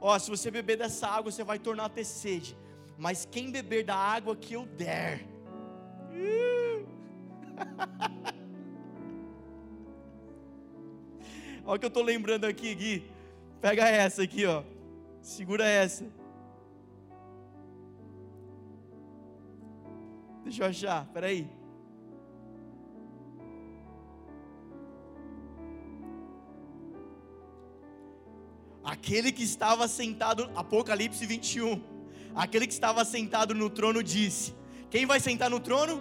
[0.00, 2.56] Ó, se você beber dessa água, você vai tornar a ter sede.
[2.98, 5.37] Mas quem beber da água que eu der.
[11.64, 13.10] Olha o que eu estou lembrando aqui, Gui.
[13.60, 14.62] Pega essa aqui, ó.
[15.20, 16.06] Segura essa.
[20.44, 21.46] Deixa eu achar, peraí.
[28.82, 31.82] Aquele que estava sentado, Apocalipse 21.
[32.34, 34.54] Aquele que estava sentado no trono disse:
[34.88, 36.00] Quem vai sentar no trono?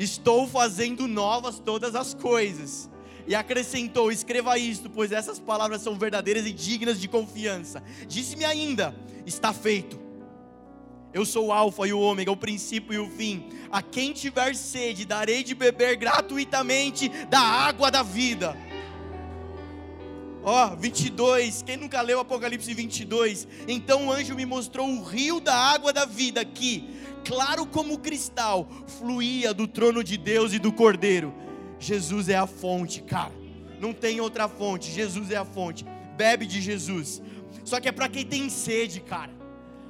[0.00, 2.88] Estou fazendo novas todas as coisas
[3.26, 7.82] e acrescentou: Escreva isto, pois essas palavras são verdadeiras e dignas de confiança.
[8.08, 8.94] Disse-me ainda:
[9.26, 10.00] Está feito.
[11.12, 13.50] Eu sou o Alfa e o Ômega, o princípio e o fim.
[13.70, 18.56] A quem tiver sede, darei de beber gratuitamente da água da vida.
[20.42, 23.46] Ó, oh, 22, quem nunca leu Apocalipse 22?
[23.68, 26.88] Então o anjo me mostrou o rio da água da vida que,
[27.24, 31.34] claro como cristal, fluía do trono de Deus e do Cordeiro
[31.80, 33.32] Jesus é a fonte, cara.
[33.80, 34.92] Não tem outra fonte.
[34.92, 35.84] Jesus é a fonte.
[36.14, 37.22] Bebe de Jesus.
[37.64, 39.32] Só que é para quem tem sede, cara.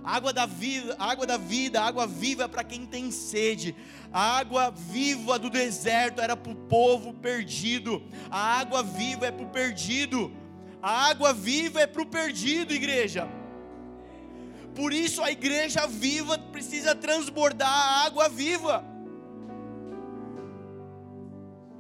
[0.02, 3.74] Água da vida, água da vida, água viva é para quem tem sede.
[4.12, 8.00] A água viva do deserto era para o povo perdido.
[8.30, 10.32] A água viva é para o perdido.
[10.80, 13.28] A água viva é para o perdido, igreja.
[14.74, 18.84] Por isso a igreja viva precisa transbordar a água viva.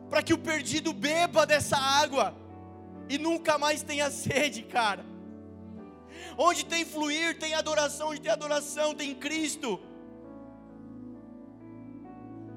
[0.08, 2.34] Para que o perdido beba dessa água
[3.08, 5.04] e nunca mais tenha sede, cara.
[6.36, 9.80] Onde tem fluir, tem adoração, onde tem adoração, tem Cristo.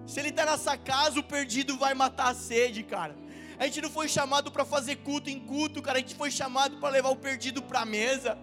[0.05, 3.15] Se ele está nessa casa, o perdido vai matar a sede, cara.
[3.57, 5.97] A gente não foi chamado para fazer culto em culto, cara.
[5.97, 8.37] A gente foi chamado para levar o perdido para a mesa.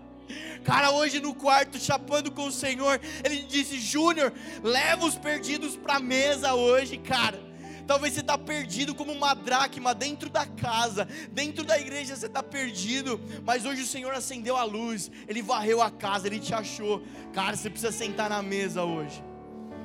[0.64, 5.96] Cara, hoje no quarto, chapando com o Senhor, ele disse: Júnior, leva os perdidos para
[5.96, 7.50] a mesa hoje, cara.
[7.86, 12.40] Talvez você está perdido como uma dracma dentro da casa, dentro da igreja você está
[12.40, 17.02] perdido, mas hoje o Senhor acendeu a luz, Ele varreu a casa, Ele te achou.
[17.32, 19.24] Cara, você precisa sentar na mesa hoje.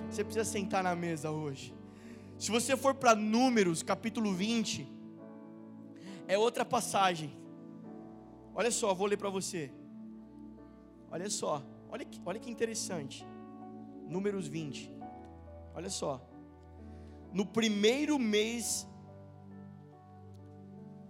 [0.08, 1.74] Você precisa sentar na mesa hoje.
[2.38, 4.88] Se você for para Números, capítulo 20,
[6.28, 7.36] é outra passagem.
[8.54, 9.72] Olha só, vou ler para você.
[11.16, 13.26] Olha só, olha que, olha que interessante.
[14.16, 14.92] Números 20.
[15.74, 16.22] Olha só
[17.36, 18.88] no primeiro mês,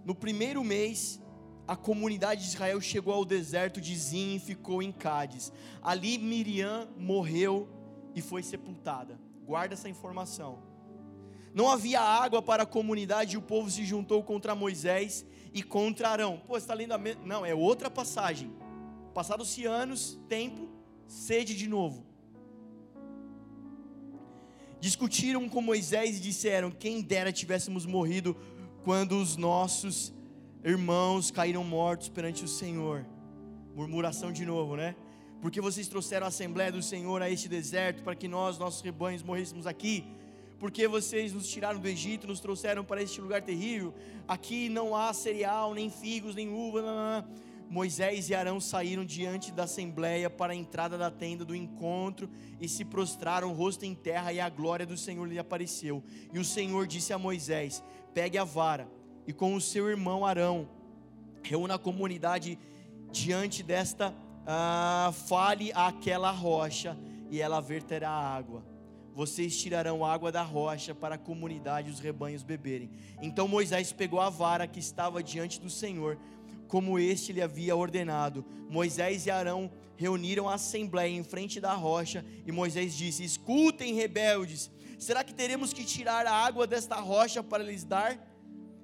[0.04, 1.22] no primeiro mês,
[1.68, 5.52] a comunidade de Israel chegou ao deserto de Zin e ficou em Cádiz.
[5.80, 7.68] Ali Miriam morreu
[8.12, 9.20] e foi sepultada.
[9.44, 10.58] Guarda essa informação.
[11.54, 16.08] Não havia água para a comunidade e o povo se juntou contra Moisés e contra
[16.08, 16.42] Arão.
[16.44, 17.24] Pô, você está lendo a mesma.
[17.24, 18.52] Não, é outra passagem.
[19.18, 20.68] Passados-se anos, tempo,
[21.08, 22.06] sede de novo
[24.86, 28.36] discutiram com Moisés e disseram: Quem dera tivéssemos morrido
[28.84, 30.14] quando os nossos
[30.64, 33.04] irmãos caíram mortos perante o Senhor.
[33.74, 34.94] Murmuração de novo, né?
[35.42, 39.22] Porque vocês trouxeram a Assembleia do Senhor a este deserto para que nós, nossos rebanhos,
[39.22, 40.04] morrêssemos aqui?
[40.58, 43.92] Porque vocês nos tiraram do Egito, nos trouxeram para este lugar terrível?
[44.26, 46.80] Aqui não há cereal, nem figos, nem uva.
[46.80, 47.45] Não, não, não.
[47.68, 52.68] Moisés e Arão saíram diante da assembleia para a entrada da tenda do encontro e
[52.68, 56.02] se prostraram rosto em terra e a glória do Senhor lhe apareceu.
[56.32, 57.82] E o Senhor disse a Moisés:
[58.14, 58.88] Pegue a vara
[59.26, 60.68] e com o seu irmão Arão
[61.42, 62.58] reúna a comunidade
[63.10, 64.14] diante desta
[64.46, 66.96] ah, fale àquela rocha
[67.30, 68.64] e ela verterá água.
[69.14, 72.90] Vocês tirarão água da rocha para a comunidade e os rebanhos beberem.
[73.22, 76.18] Então Moisés pegou a vara que estava diante do Senhor
[76.68, 78.44] como este lhe havia ordenado.
[78.68, 84.70] Moisés e Arão reuniram a assembleia em frente da rocha, e Moisés disse: Escutem, rebeldes,
[84.98, 88.18] será que teremos que tirar a água desta rocha para lhes dar?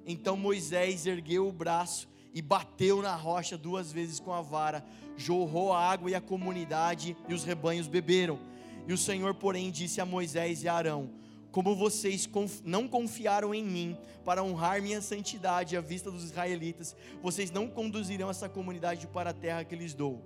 [0.05, 4.83] Então Moisés ergueu o braço e bateu na rocha duas vezes com a vara,
[5.15, 8.39] jorrou a água e a comunidade e os rebanhos beberam.
[8.87, 11.11] E o Senhor, porém, disse a Moisés e a Arão:
[11.53, 12.27] como vocês
[12.65, 18.27] não confiaram em mim para honrar minha santidade à vista dos israelitas, vocês não conduzirão
[18.27, 20.19] essa comunidade para a terra que lhes dou.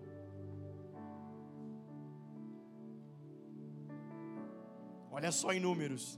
[5.12, 6.18] Olha só em números.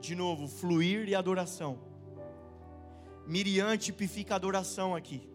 [0.00, 1.78] De novo, fluir e adoração.
[3.28, 5.30] Miriam tipifica adoração aqui.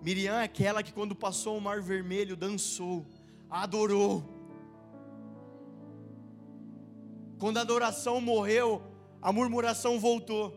[0.00, 3.04] Miriam é aquela que, quando passou o mar vermelho, dançou,
[3.50, 4.29] adorou
[7.40, 8.82] quando a adoração morreu,
[9.20, 10.54] a murmuração voltou.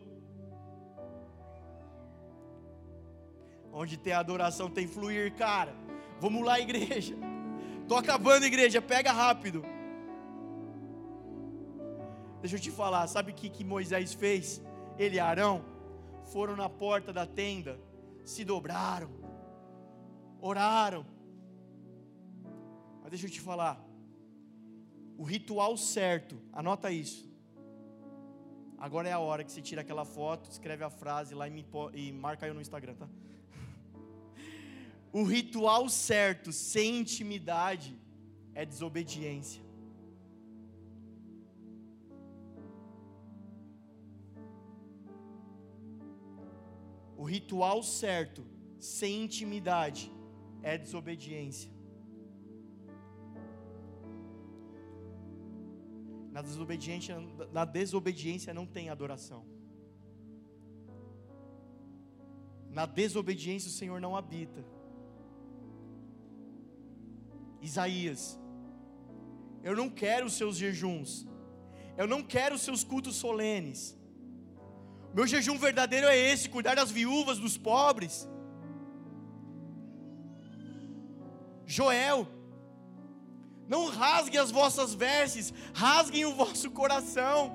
[3.72, 5.74] Onde tem adoração tem fluir, cara.
[6.20, 7.16] Vamos lá, igreja.
[7.88, 9.64] Tô acabando, igreja, pega rápido.
[12.40, 14.62] Deixa eu te falar, sabe o que, que Moisés fez?
[14.98, 15.64] Ele e Arão
[16.32, 17.80] foram na porta da tenda,
[18.24, 19.10] se dobraram,
[20.40, 21.06] oraram.
[23.00, 23.82] Mas deixa eu te falar,
[25.16, 27.32] o ritual certo, anota isso.
[28.78, 31.64] Agora é a hora que você tira aquela foto, escreve a frase lá e, me,
[31.94, 33.08] e marca eu no Instagram, tá?
[35.12, 37.96] O ritual certo, sem intimidade,
[38.52, 39.62] é desobediência.
[47.16, 48.44] O ritual certo,
[48.78, 50.12] sem intimidade,
[50.62, 51.73] é desobediência.
[56.34, 57.16] Na desobediência,
[57.52, 59.42] na desobediência não tem adoração.
[62.78, 64.64] Na desobediência o Senhor não habita.
[67.62, 68.22] Isaías,
[69.62, 71.24] eu não quero os seus jejuns,
[71.96, 73.96] eu não quero os seus cultos solenes.
[75.14, 78.28] Meu jejum verdadeiro é esse: cuidar das viúvas, dos pobres.
[81.64, 82.26] Joel,
[83.68, 87.52] não rasguem as vossas vestes, rasguem o vosso coração.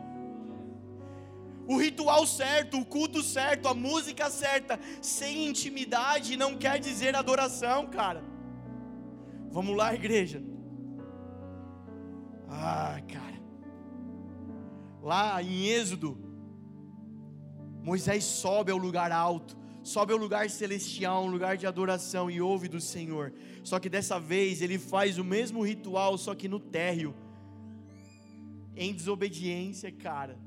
[1.67, 7.85] O ritual certo, o culto certo, a música certa, sem intimidade não quer dizer adoração,
[7.87, 8.23] cara.
[9.51, 10.41] Vamos lá, igreja.
[12.47, 13.39] Ah, cara.
[15.01, 16.17] Lá em Êxodo,
[17.83, 19.55] Moisés sobe ao lugar alto,
[19.89, 23.33] sobe ao lugar celestial, um lugar de adoração e ouve do Senhor.
[23.63, 27.15] Só que dessa vez ele faz o mesmo ritual, só que no térreo,
[28.75, 30.37] em desobediência, cara.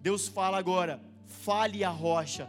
[0.00, 0.94] Deus fala agora:
[1.26, 2.48] fale a rocha.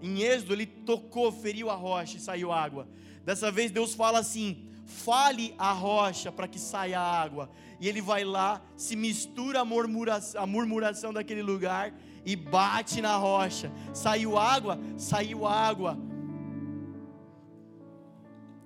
[0.00, 2.88] Em Êxodo ele tocou, feriu a rocha e saiu água.
[3.24, 7.50] Dessa vez Deus fala assim: fale a rocha para que saia água.
[7.80, 11.92] E ele vai lá, se mistura a murmuração, a murmuração daquele lugar
[12.24, 13.72] e bate na rocha.
[13.92, 15.94] Saiu água, saiu água.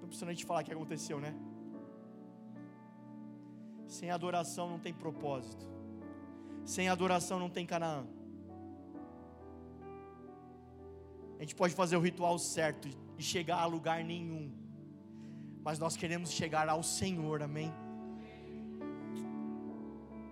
[0.01, 1.35] Não precisa nem te falar o que aconteceu, né?
[3.87, 5.67] Sem adoração não tem propósito.
[6.65, 8.05] Sem adoração não tem Canaã.
[11.39, 12.89] A gente pode fazer o ritual certo
[13.19, 14.67] e chegar a lugar nenhum
[15.67, 17.75] mas nós queremos chegar ao Senhor, amém?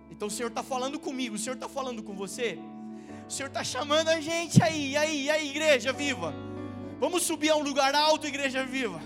[0.09, 2.57] Então o Senhor está falando comigo, o Senhor está falando com você,
[3.27, 6.33] o Senhor está chamando a gente aí, aí, aí, igreja viva.
[6.99, 9.01] Vamos subir a um lugar alto, igreja viva.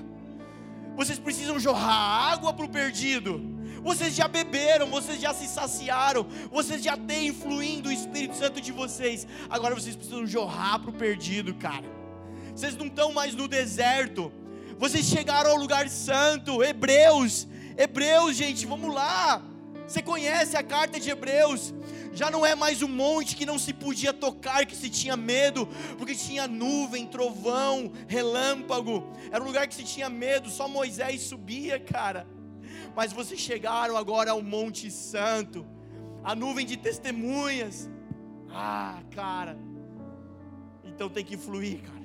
[0.96, 3.42] Vocês precisam jorrar água para o perdido.
[3.82, 8.74] Vocês já beberam, vocês já se saciaram, vocês já têm fluindo o Espírito Santo de
[8.74, 9.26] vocês.
[9.50, 11.86] Agora vocês precisam jorrar para o perdido, cara.
[12.54, 14.32] Vocês não estão mais no deserto.
[14.78, 17.48] Vocês chegaram ao lugar santo, Hebreus.
[17.78, 19.42] Hebreus, gente, vamos lá.
[19.88, 21.74] Você conhece a carta de Hebreus?
[22.14, 25.68] Já não é mais um monte que não se podia tocar, que se tinha medo,
[25.98, 29.12] porque tinha nuvem, trovão, relâmpago.
[29.32, 32.28] Era um lugar que se tinha medo, só Moisés subia, cara.
[32.96, 35.66] Mas vocês chegaram agora ao Monte Santo,
[36.24, 37.90] a nuvem de testemunhas.
[38.50, 39.58] Ah, cara.
[40.84, 42.00] Então tem que fluir, cara.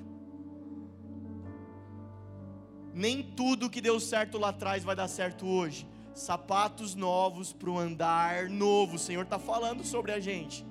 [2.93, 5.89] Nem tudo que deu certo lá atrás vai dar certo hoje.
[6.15, 8.97] Sapatos novos para o andar novo.
[8.97, 10.65] O Senhor está falando sobre a gente.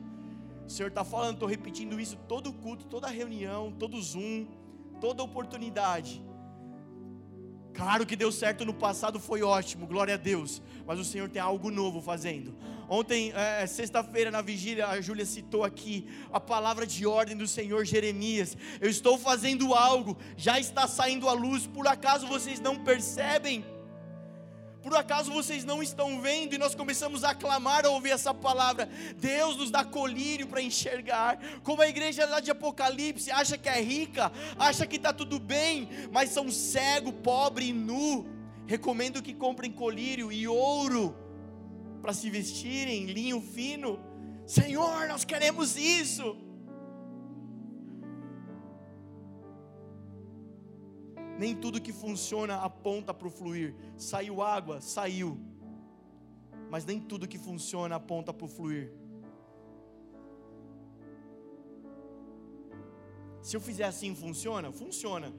[0.66, 4.48] O Senhor está falando, estou repetindo isso todo culto, toda reunião, todo Zoom,
[5.02, 6.24] toda oportunidade.
[7.74, 10.62] Claro que deu certo no passado, foi ótimo, glória a Deus.
[10.86, 12.56] Mas o Senhor tem algo novo fazendo.
[12.88, 17.84] Ontem, é, sexta-feira, na vigília, a Júlia citou aqui a palavra de ordem do Senhor
[17.84, 18.56] Jeremias.
[18.80, 23.66] Eu estou fazendo algo, já está saindo à luz, por acaso vocês não percebem?
[24.84, 26.54] Por acaso vocês não estão vendo?
[26.54, 28.90] E nós começamos a clamar ao ouvir essa palavra.
[29.18, 31.40] Deus nos dá colírio para enxergar.
[31.64, 34.30] Como a igreja lá de Apocalipse acha que é rica,
[34.60, 38.26] acha que está tudo bem, mas são cego, pobre e nu.
[38.68, 41.16] Recomendo que comprem colírio e ouro
[42.02, 43.98] para se vestirem, linho fino.
[44.46, 46.36] Senhor, nós queremos isso.
[51.38, 53.76] Nem tudo que funciona aponta para o fluir.
[53.98, 55.40] Saiu água, saiu.
[56.70, 58.92] Mas nem tudo que funciona aponta para o fluir.
[63.42, 64.72] Se eu fizer assim, funciona?
[64.72, 65.34] Funciona.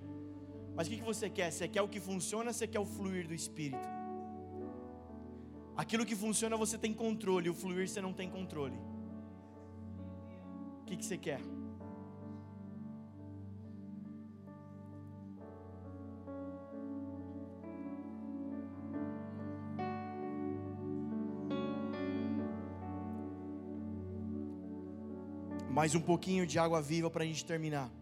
[0.75, 1.51] Mas o que você quer?
[1.51, 3.89] Você quer o que funciona ou você quer o fluir do Espírito?
[5.77, 8.77] Aquilo que funciona você tem controle, o fluir você não tem controle.
[10.83, 11.41] O que, que você quer?
[25.85, 27.93] Mais um pouquinho de água viva para a gente terminar.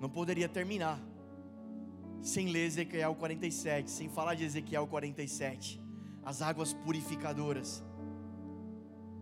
[0.00, 0.98] Não poderia terminar
[2.22, 5.78] sem ler Ezequiel 47, sem falar de Ezequiel 47,
[6.24, 7.84] as águas purificadoras.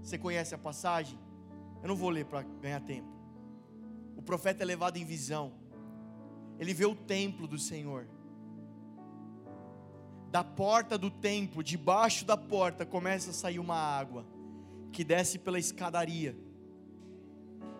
[0.00, 1.18] Você conhece a passagem?
[1.82, 3.08] Eu não vou ler para ganhar tempo.
[4.16, 5.52] O profeta é levado em visão,
[6.60, 8.06] ele vê o templo do Senhor.
[10.30, 14.24] Da porta do templo, debaixo da porta, começa a sair uma água
[14.92, 16.36] que desce pela escadaria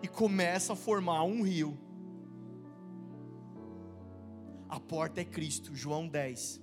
[0.03, 1.79] e começa a formar um rio.
[4.67, 6.61] A porta é Cristo, João 10.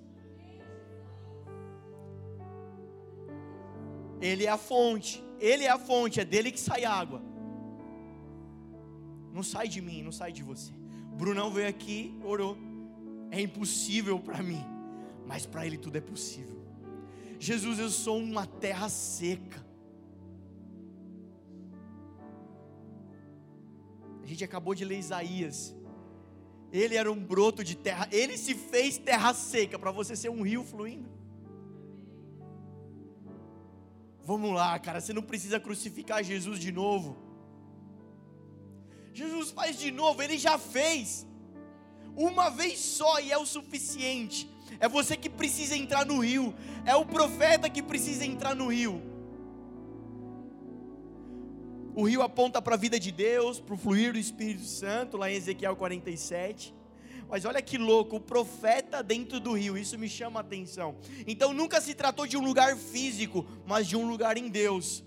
[4.21, 7.23] Ele é a fonte, ele é a fonte, é dele que sai água.
[9.33, 10.73] Não sai de mim, não sai de você.
[11.15, 12.59] Brunão veio aqui, orou.
[13.31, 14.63] É impossível para mim,
[15.27, 16.61] mas para ele tudo é possível.
[17.39, 19.65] Jesus, eu sou uma terra seca.
[24.41, 25.75] Gente acabou de ler Isaías.
[26.73, 30.43] Ele era um broto de terra, ele se fez terra seca para você ser um
[30.43, 31.09] rio fluindo.
[34.25, 37.17] Vamos lá, cara, você não precisa crucificar Jesus de novo.
[39.13, 41.27] Jesus faz de novo, ele já fez.
[42.17, 44.49] Uma vez só e é o suficiente.
[44.79, 46.55] É você que precisa entrar no rio,
[46.87, 49.03] é o profeta que precisa entrar no rio.
[51.95, 55.31] O rio aponta para a vida de Deus, para o fluir do Espírito Santo, lá
[55.31, 56.75] em Ezequiel 47.
[57.29, 60.97] Mas olha que louco, o profeta dentro do rio, isso me chama a atenção.
[61.27, 65.05] Então nunca se tratou de um lugar físico, mas de um lugar em Deus.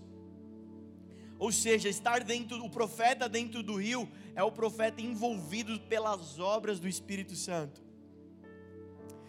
[1.38, 6.80] Ou seja, estar dentro, o profeta dentro do rio é o profeta envolvido pelas obras
[6.80, 7.82] do Espírito Santo.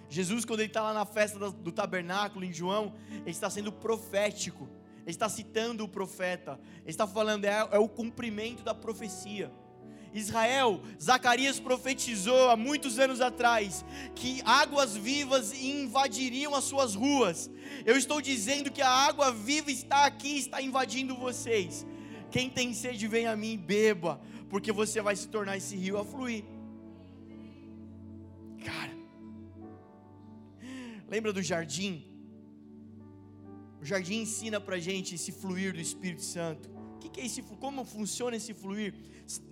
[0.09, 4.69] Jesus, quando ele está lá na festa do tabernáculo em João, ele está sendo profético,
[5.05, 9.53] ele está citando o profeta, ele está falando, é, é o cumprimento da profecia.
[10.15, 13.85] Israel, Zacarias profetizou há muitos anos atrás
[14.15, 17.51] que águas vivas invadiriam as suas ruas.
[17.85, 21.85] Eu estou dizendo que a água viva está aqui, está invadindo vocês.
[22.31, 26.05] Quem tem sede, vem a mim beba, porque você vai se tornar esse rio a
[26.05, 26.45] fluir.
[28.65, 28.93] Cara,
[31.09, 32.14] lembra do jardim?
[33.85, 36.71] O jardim ensina para gente esse fluir do Espírito Santo.
[36.99, 37.43] Que, que é esse?
[37.43, 38.95] Como funciona esse fluir?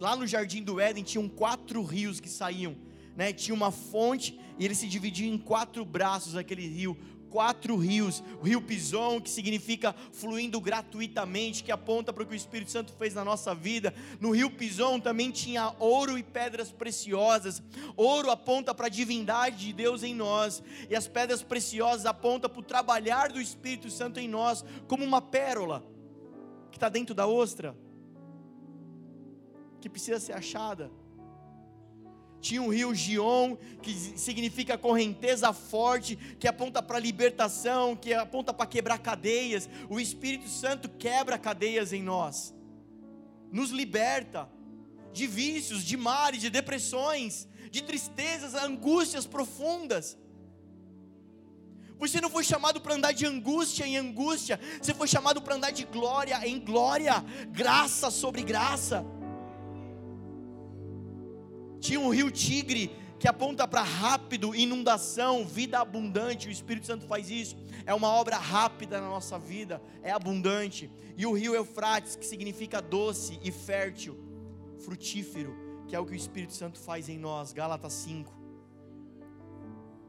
[0.01, 2.75] Lá no jardim do Éden tinham quatro rios que saíam,
[3.15, 3.31] né?
[3.31, 6.97] Tinha uma fonte e ele se dividia em quatro braços aquele rio,
[7.33, 8.23] quatro rios.
[8.41, 12.93] O rio Pison, que significa fluindo gratuitamente, que aponta para o que o Espírito Santo
[12.93, 13.95] fez na nossa vida.
[14.21, 17.63] No rio Pison também tinha ouro e pedras preciosas.
[17.97, 22.61] Ouro aponta para a divindade de Deus em nós, e as pedras preciosas apontam para
[22.61, 25.83] o trabalhar do Espírito Santo em nós, como uma pérola
[26.71, 27.75] que está dentro da ostra
[29.81, 30.91] que precisa ser achada.
[32.43, 38.67] Tinha o rio Gion, que significa correnteza forte, que aponta para libertação, que aponta para
[38.67, 39.71] quebrar cadeias.
[39.89, 42.53] O Espírito Santo quebra cadeias em nós,
[43.53, 44.51] nos liberta
[45.13, 50.19] de vícios, de mares, de depressões, de tristezas, angústias profundas.
[52.01, 55.71] Você não foi chamado para andar de angústia em angústia, você foi chamado para andar
[55.71, 59.07] de glória em glória, graça sobre graça.
[61.83, 66.47] Tinha um rio Tigre que aponta para rápido, inundação, vida abundante.
[66.49, 67.57] O Espírito Santo faz isso.
[67.85, 70.89] É uma obra rápida na nossa vida, é abundante.
[71.17, 74.17] E o rio Eufrates, que significa doce e fértil,
[74.79, 75.57] frutífero,
[75.89, 77.53] que é o que o Espírito Santo faz em nós.
[77.53, 78.33] Gálatas 5.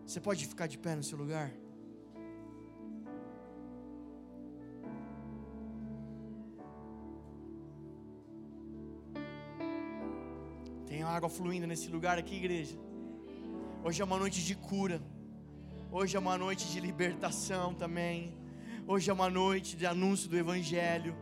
[0.05, 1.51] Você pode ficar de pé no seu lugar?
[10.93, 12.77] Tem água fluindo nesse lugar aqui, igreja.
[13.83, 15.01] Hoje é uma noite de cura.
[15.91, 18.37] Hoje é uma noite de libertação também.
[18.85, 21.15] Hoje é uma noite de anúncio do Evangelho.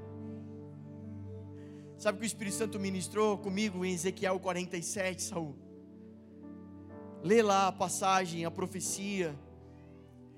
[1.97, 5.55] Sabe o que o Espírito Santo ministrou comigo em Ezequiel 47, Saul?
[7.23, 9.33] Lê lá a passagem, a profecia.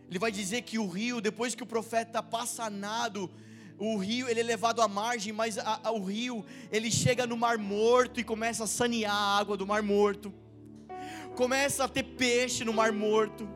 [0.07, 3.31] Ele vai dizer que o rio, depois que o profeta passa nado
[3.77, 7.35] o rio ele é levado à margem, mas a, a, o rio ele chega no
[7.35, 10.33] Mar Morto e começa a sanear a água do Mar Morto.
[11.35, 13.47] Começa a ter peixe no Mar Morto.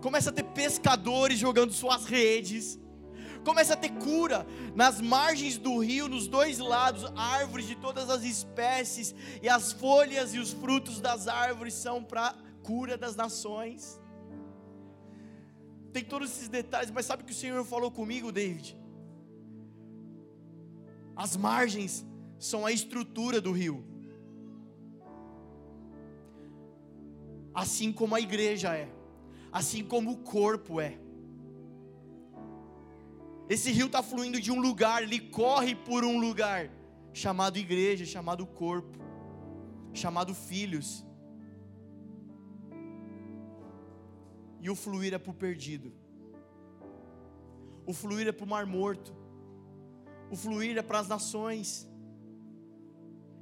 [0.00, 2.78] Começa a ter pescadores jogando suas redes.
[3.44, 8.22] Começa a ter cura nas margens do rio, nos dois lados, árvores de todas as
[8.22, 13.98] espécies, e as folhas e os frutos das árvores são para cura das nações.
[15.92, 18.79] Tem todos esses detalhes, mas sabe o que o Senhor falou comigo, David?
[21.24, 22.02] As margens
[22.38, 23.84] são a estrutura do rio.
[27.52, 28.88] Assim como a igreja é,
[29.52, 30.98] assim como o corpo é.
[33.50, 36.70] Esse rio está fluindo de um lugar, ele corre por um lugar
[37.12, 38.98] chamado igreja, chamado corpo,
[39.92, 41.04] chamado filhos.
[44.58, 45.92] E o fluir é para o perdido,
[47.84, 49.19] o fluir é para o mar morto,
[50.30, 51.88] o fluir é para as nações.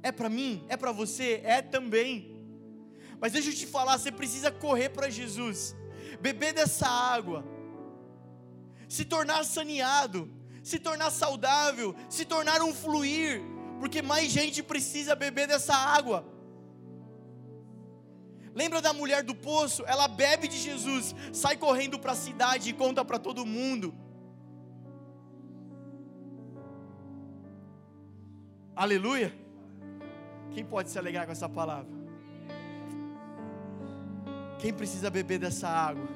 [0.01, 0.65] É para mim?
[0.67, 1.41] É para você?
[1.43, 2.35] É também.
[3.21, 5.75] Mas deixa eu te falar, você precisa correr para Jesus,
[6.21, 7.45] beber dessa água,
[8.87, 10.31] se tornar saneado,
[10.63, 13.41] se tornar saudável, se tornar um fluir,
[13.79, 16.25] porque mais gente precisa beber dessa água.
[18.55, 19.83] Lembra da mulher do poço?
[19.85, 23.93] Ela bebe de Jesus, sai correndo para a cidade e conta para todo mundo.
[28.79, 29.33] Aleluia.
[30.53, 31.91] Quem pode se alegrar com essa palavra?
[34.57, 36.07] Quem precisa beber dessa água?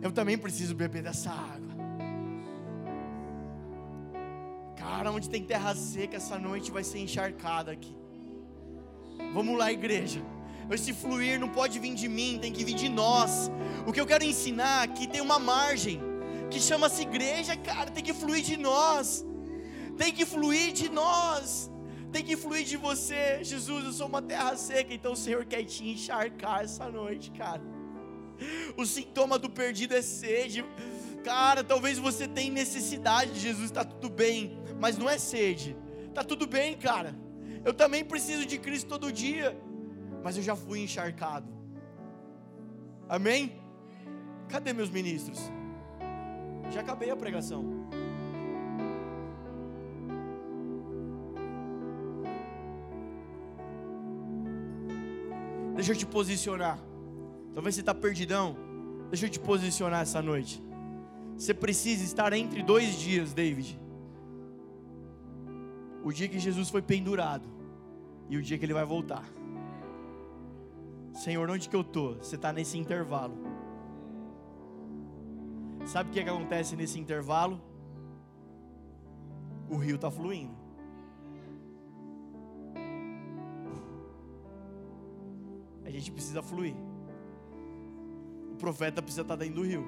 [0.00, 1.68] Eu também preciso beber dessa água.
[4.74, 7.94] Cara, onde tem terra seca essa noite vai ser encharcada aqui.
[9.34, 10.22] Vamos lá, igreja.
[10.70, 13.50] Esse fluir não pode vir de mim, tem que vir de nós.
[13.86, 16.00] O que eu quero ensinar aqui tem uma margem
[16.50, 19.27] que chama-se igreja, cara, tem que fluir de nós.
[19.98, 21.70] Tem que fluir de nós.
[22.12, 23.42] Tem que fluir de você.
[23.42, 27.60] Jesus, eu sou uma terra seca, então o Senhor quer te encharcar essa noite, cara.
[28.76, 30.64] O sintoma do perdido é sede.
[31.24, 35.76] Cara, talvez você tenha necessidade de Jesus, está tudo bem, mas não é sede.
[36.08, 37.14] Está tudo bem, cara.
[37.64, 39.60] Eu também preciso de Cristo todo dia,
[40.22, 41.52] mas eu já fui encharcado.
[43.08, 43.60] Amém?
[44.48, 45.38] Cadê meus ministros?
[46.70, 47.88] Já acabei a pregação.
[55.78, 56.76] Deixa eu te posicionar.
[57.54, 58.56] Talvez você está perdidão.
[59.10, 60.60] Deixa eu te posicionar essa noite.
[61.36, 63.78] Você precisa estar entre dois dias, David.
[66.02, 67.48] O dia que Jesus foi pendurado
[68.28, 69.24] e o dia que ele vai voltar.
[71.12, 72.16] Senhor, onde que eu estou?
[72.16, 73.38] Você está nesse intervalo.
[75.86, 77.62] Sabe o que, é que acontece nesse intervalo?
[79.70, 80.56] O rio está fluindo.
[85.98, 86.76] A gente precisa fluir.
[88.52, 89.84] O profeta precisa estar dentro do rio.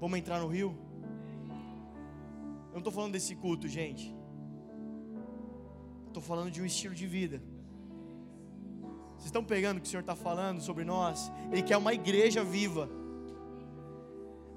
[0.00, 0.76] Vamos entrar no rio?
[2.66, 4.12] Eu não estou falando desse culto, gente.
[6.08, 7.40] Estou falando de um estilo de vida.
[9.12, 11.30] Vocês estão pegando o que o Senhor está falando sobre nós?
[11.52, 12.90] Ele quer uma igreja viva.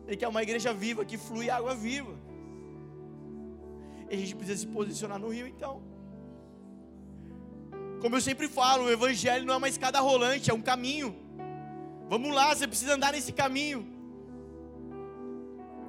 [0.08, 2.16] Ele quer uma igreja viva que flui água viva.
[4.10, 5.93] E a gente precisa se posicionar no rio, então.
[8.04, 11.16] Como eu sempre falo, o Evangelho não é uma escada rolante, é um caminho.
[12.10, 13.88] Vamos lá, você precisa andar nesse caminho.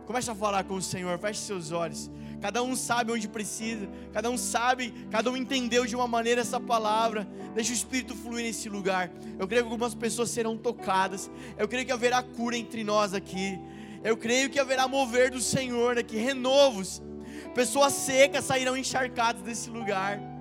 [0.07, 2.09] Comece a falar com o Senhor, feche seus olhos.
[2.41, 6.61] Cada um sabe onde precisa, cada um sabe, cada um entendeu de uma maneira essa
[6.61, 7.27] palavra.
[7.53, 9.11] Deixa o Espírito fluir nesse lugar.
[9.37, 11.29] Eu creio que algumas pessoas serão tocadas.
[11.59, 13.59] Eu creio que haverá cura entre nós aqui.
[14.05, 17.03] Eu creio que haverá mover do Senhor aqui, renovos.
[17.57, 20.34] Pessoas secas sairão encharcadas desse lugar.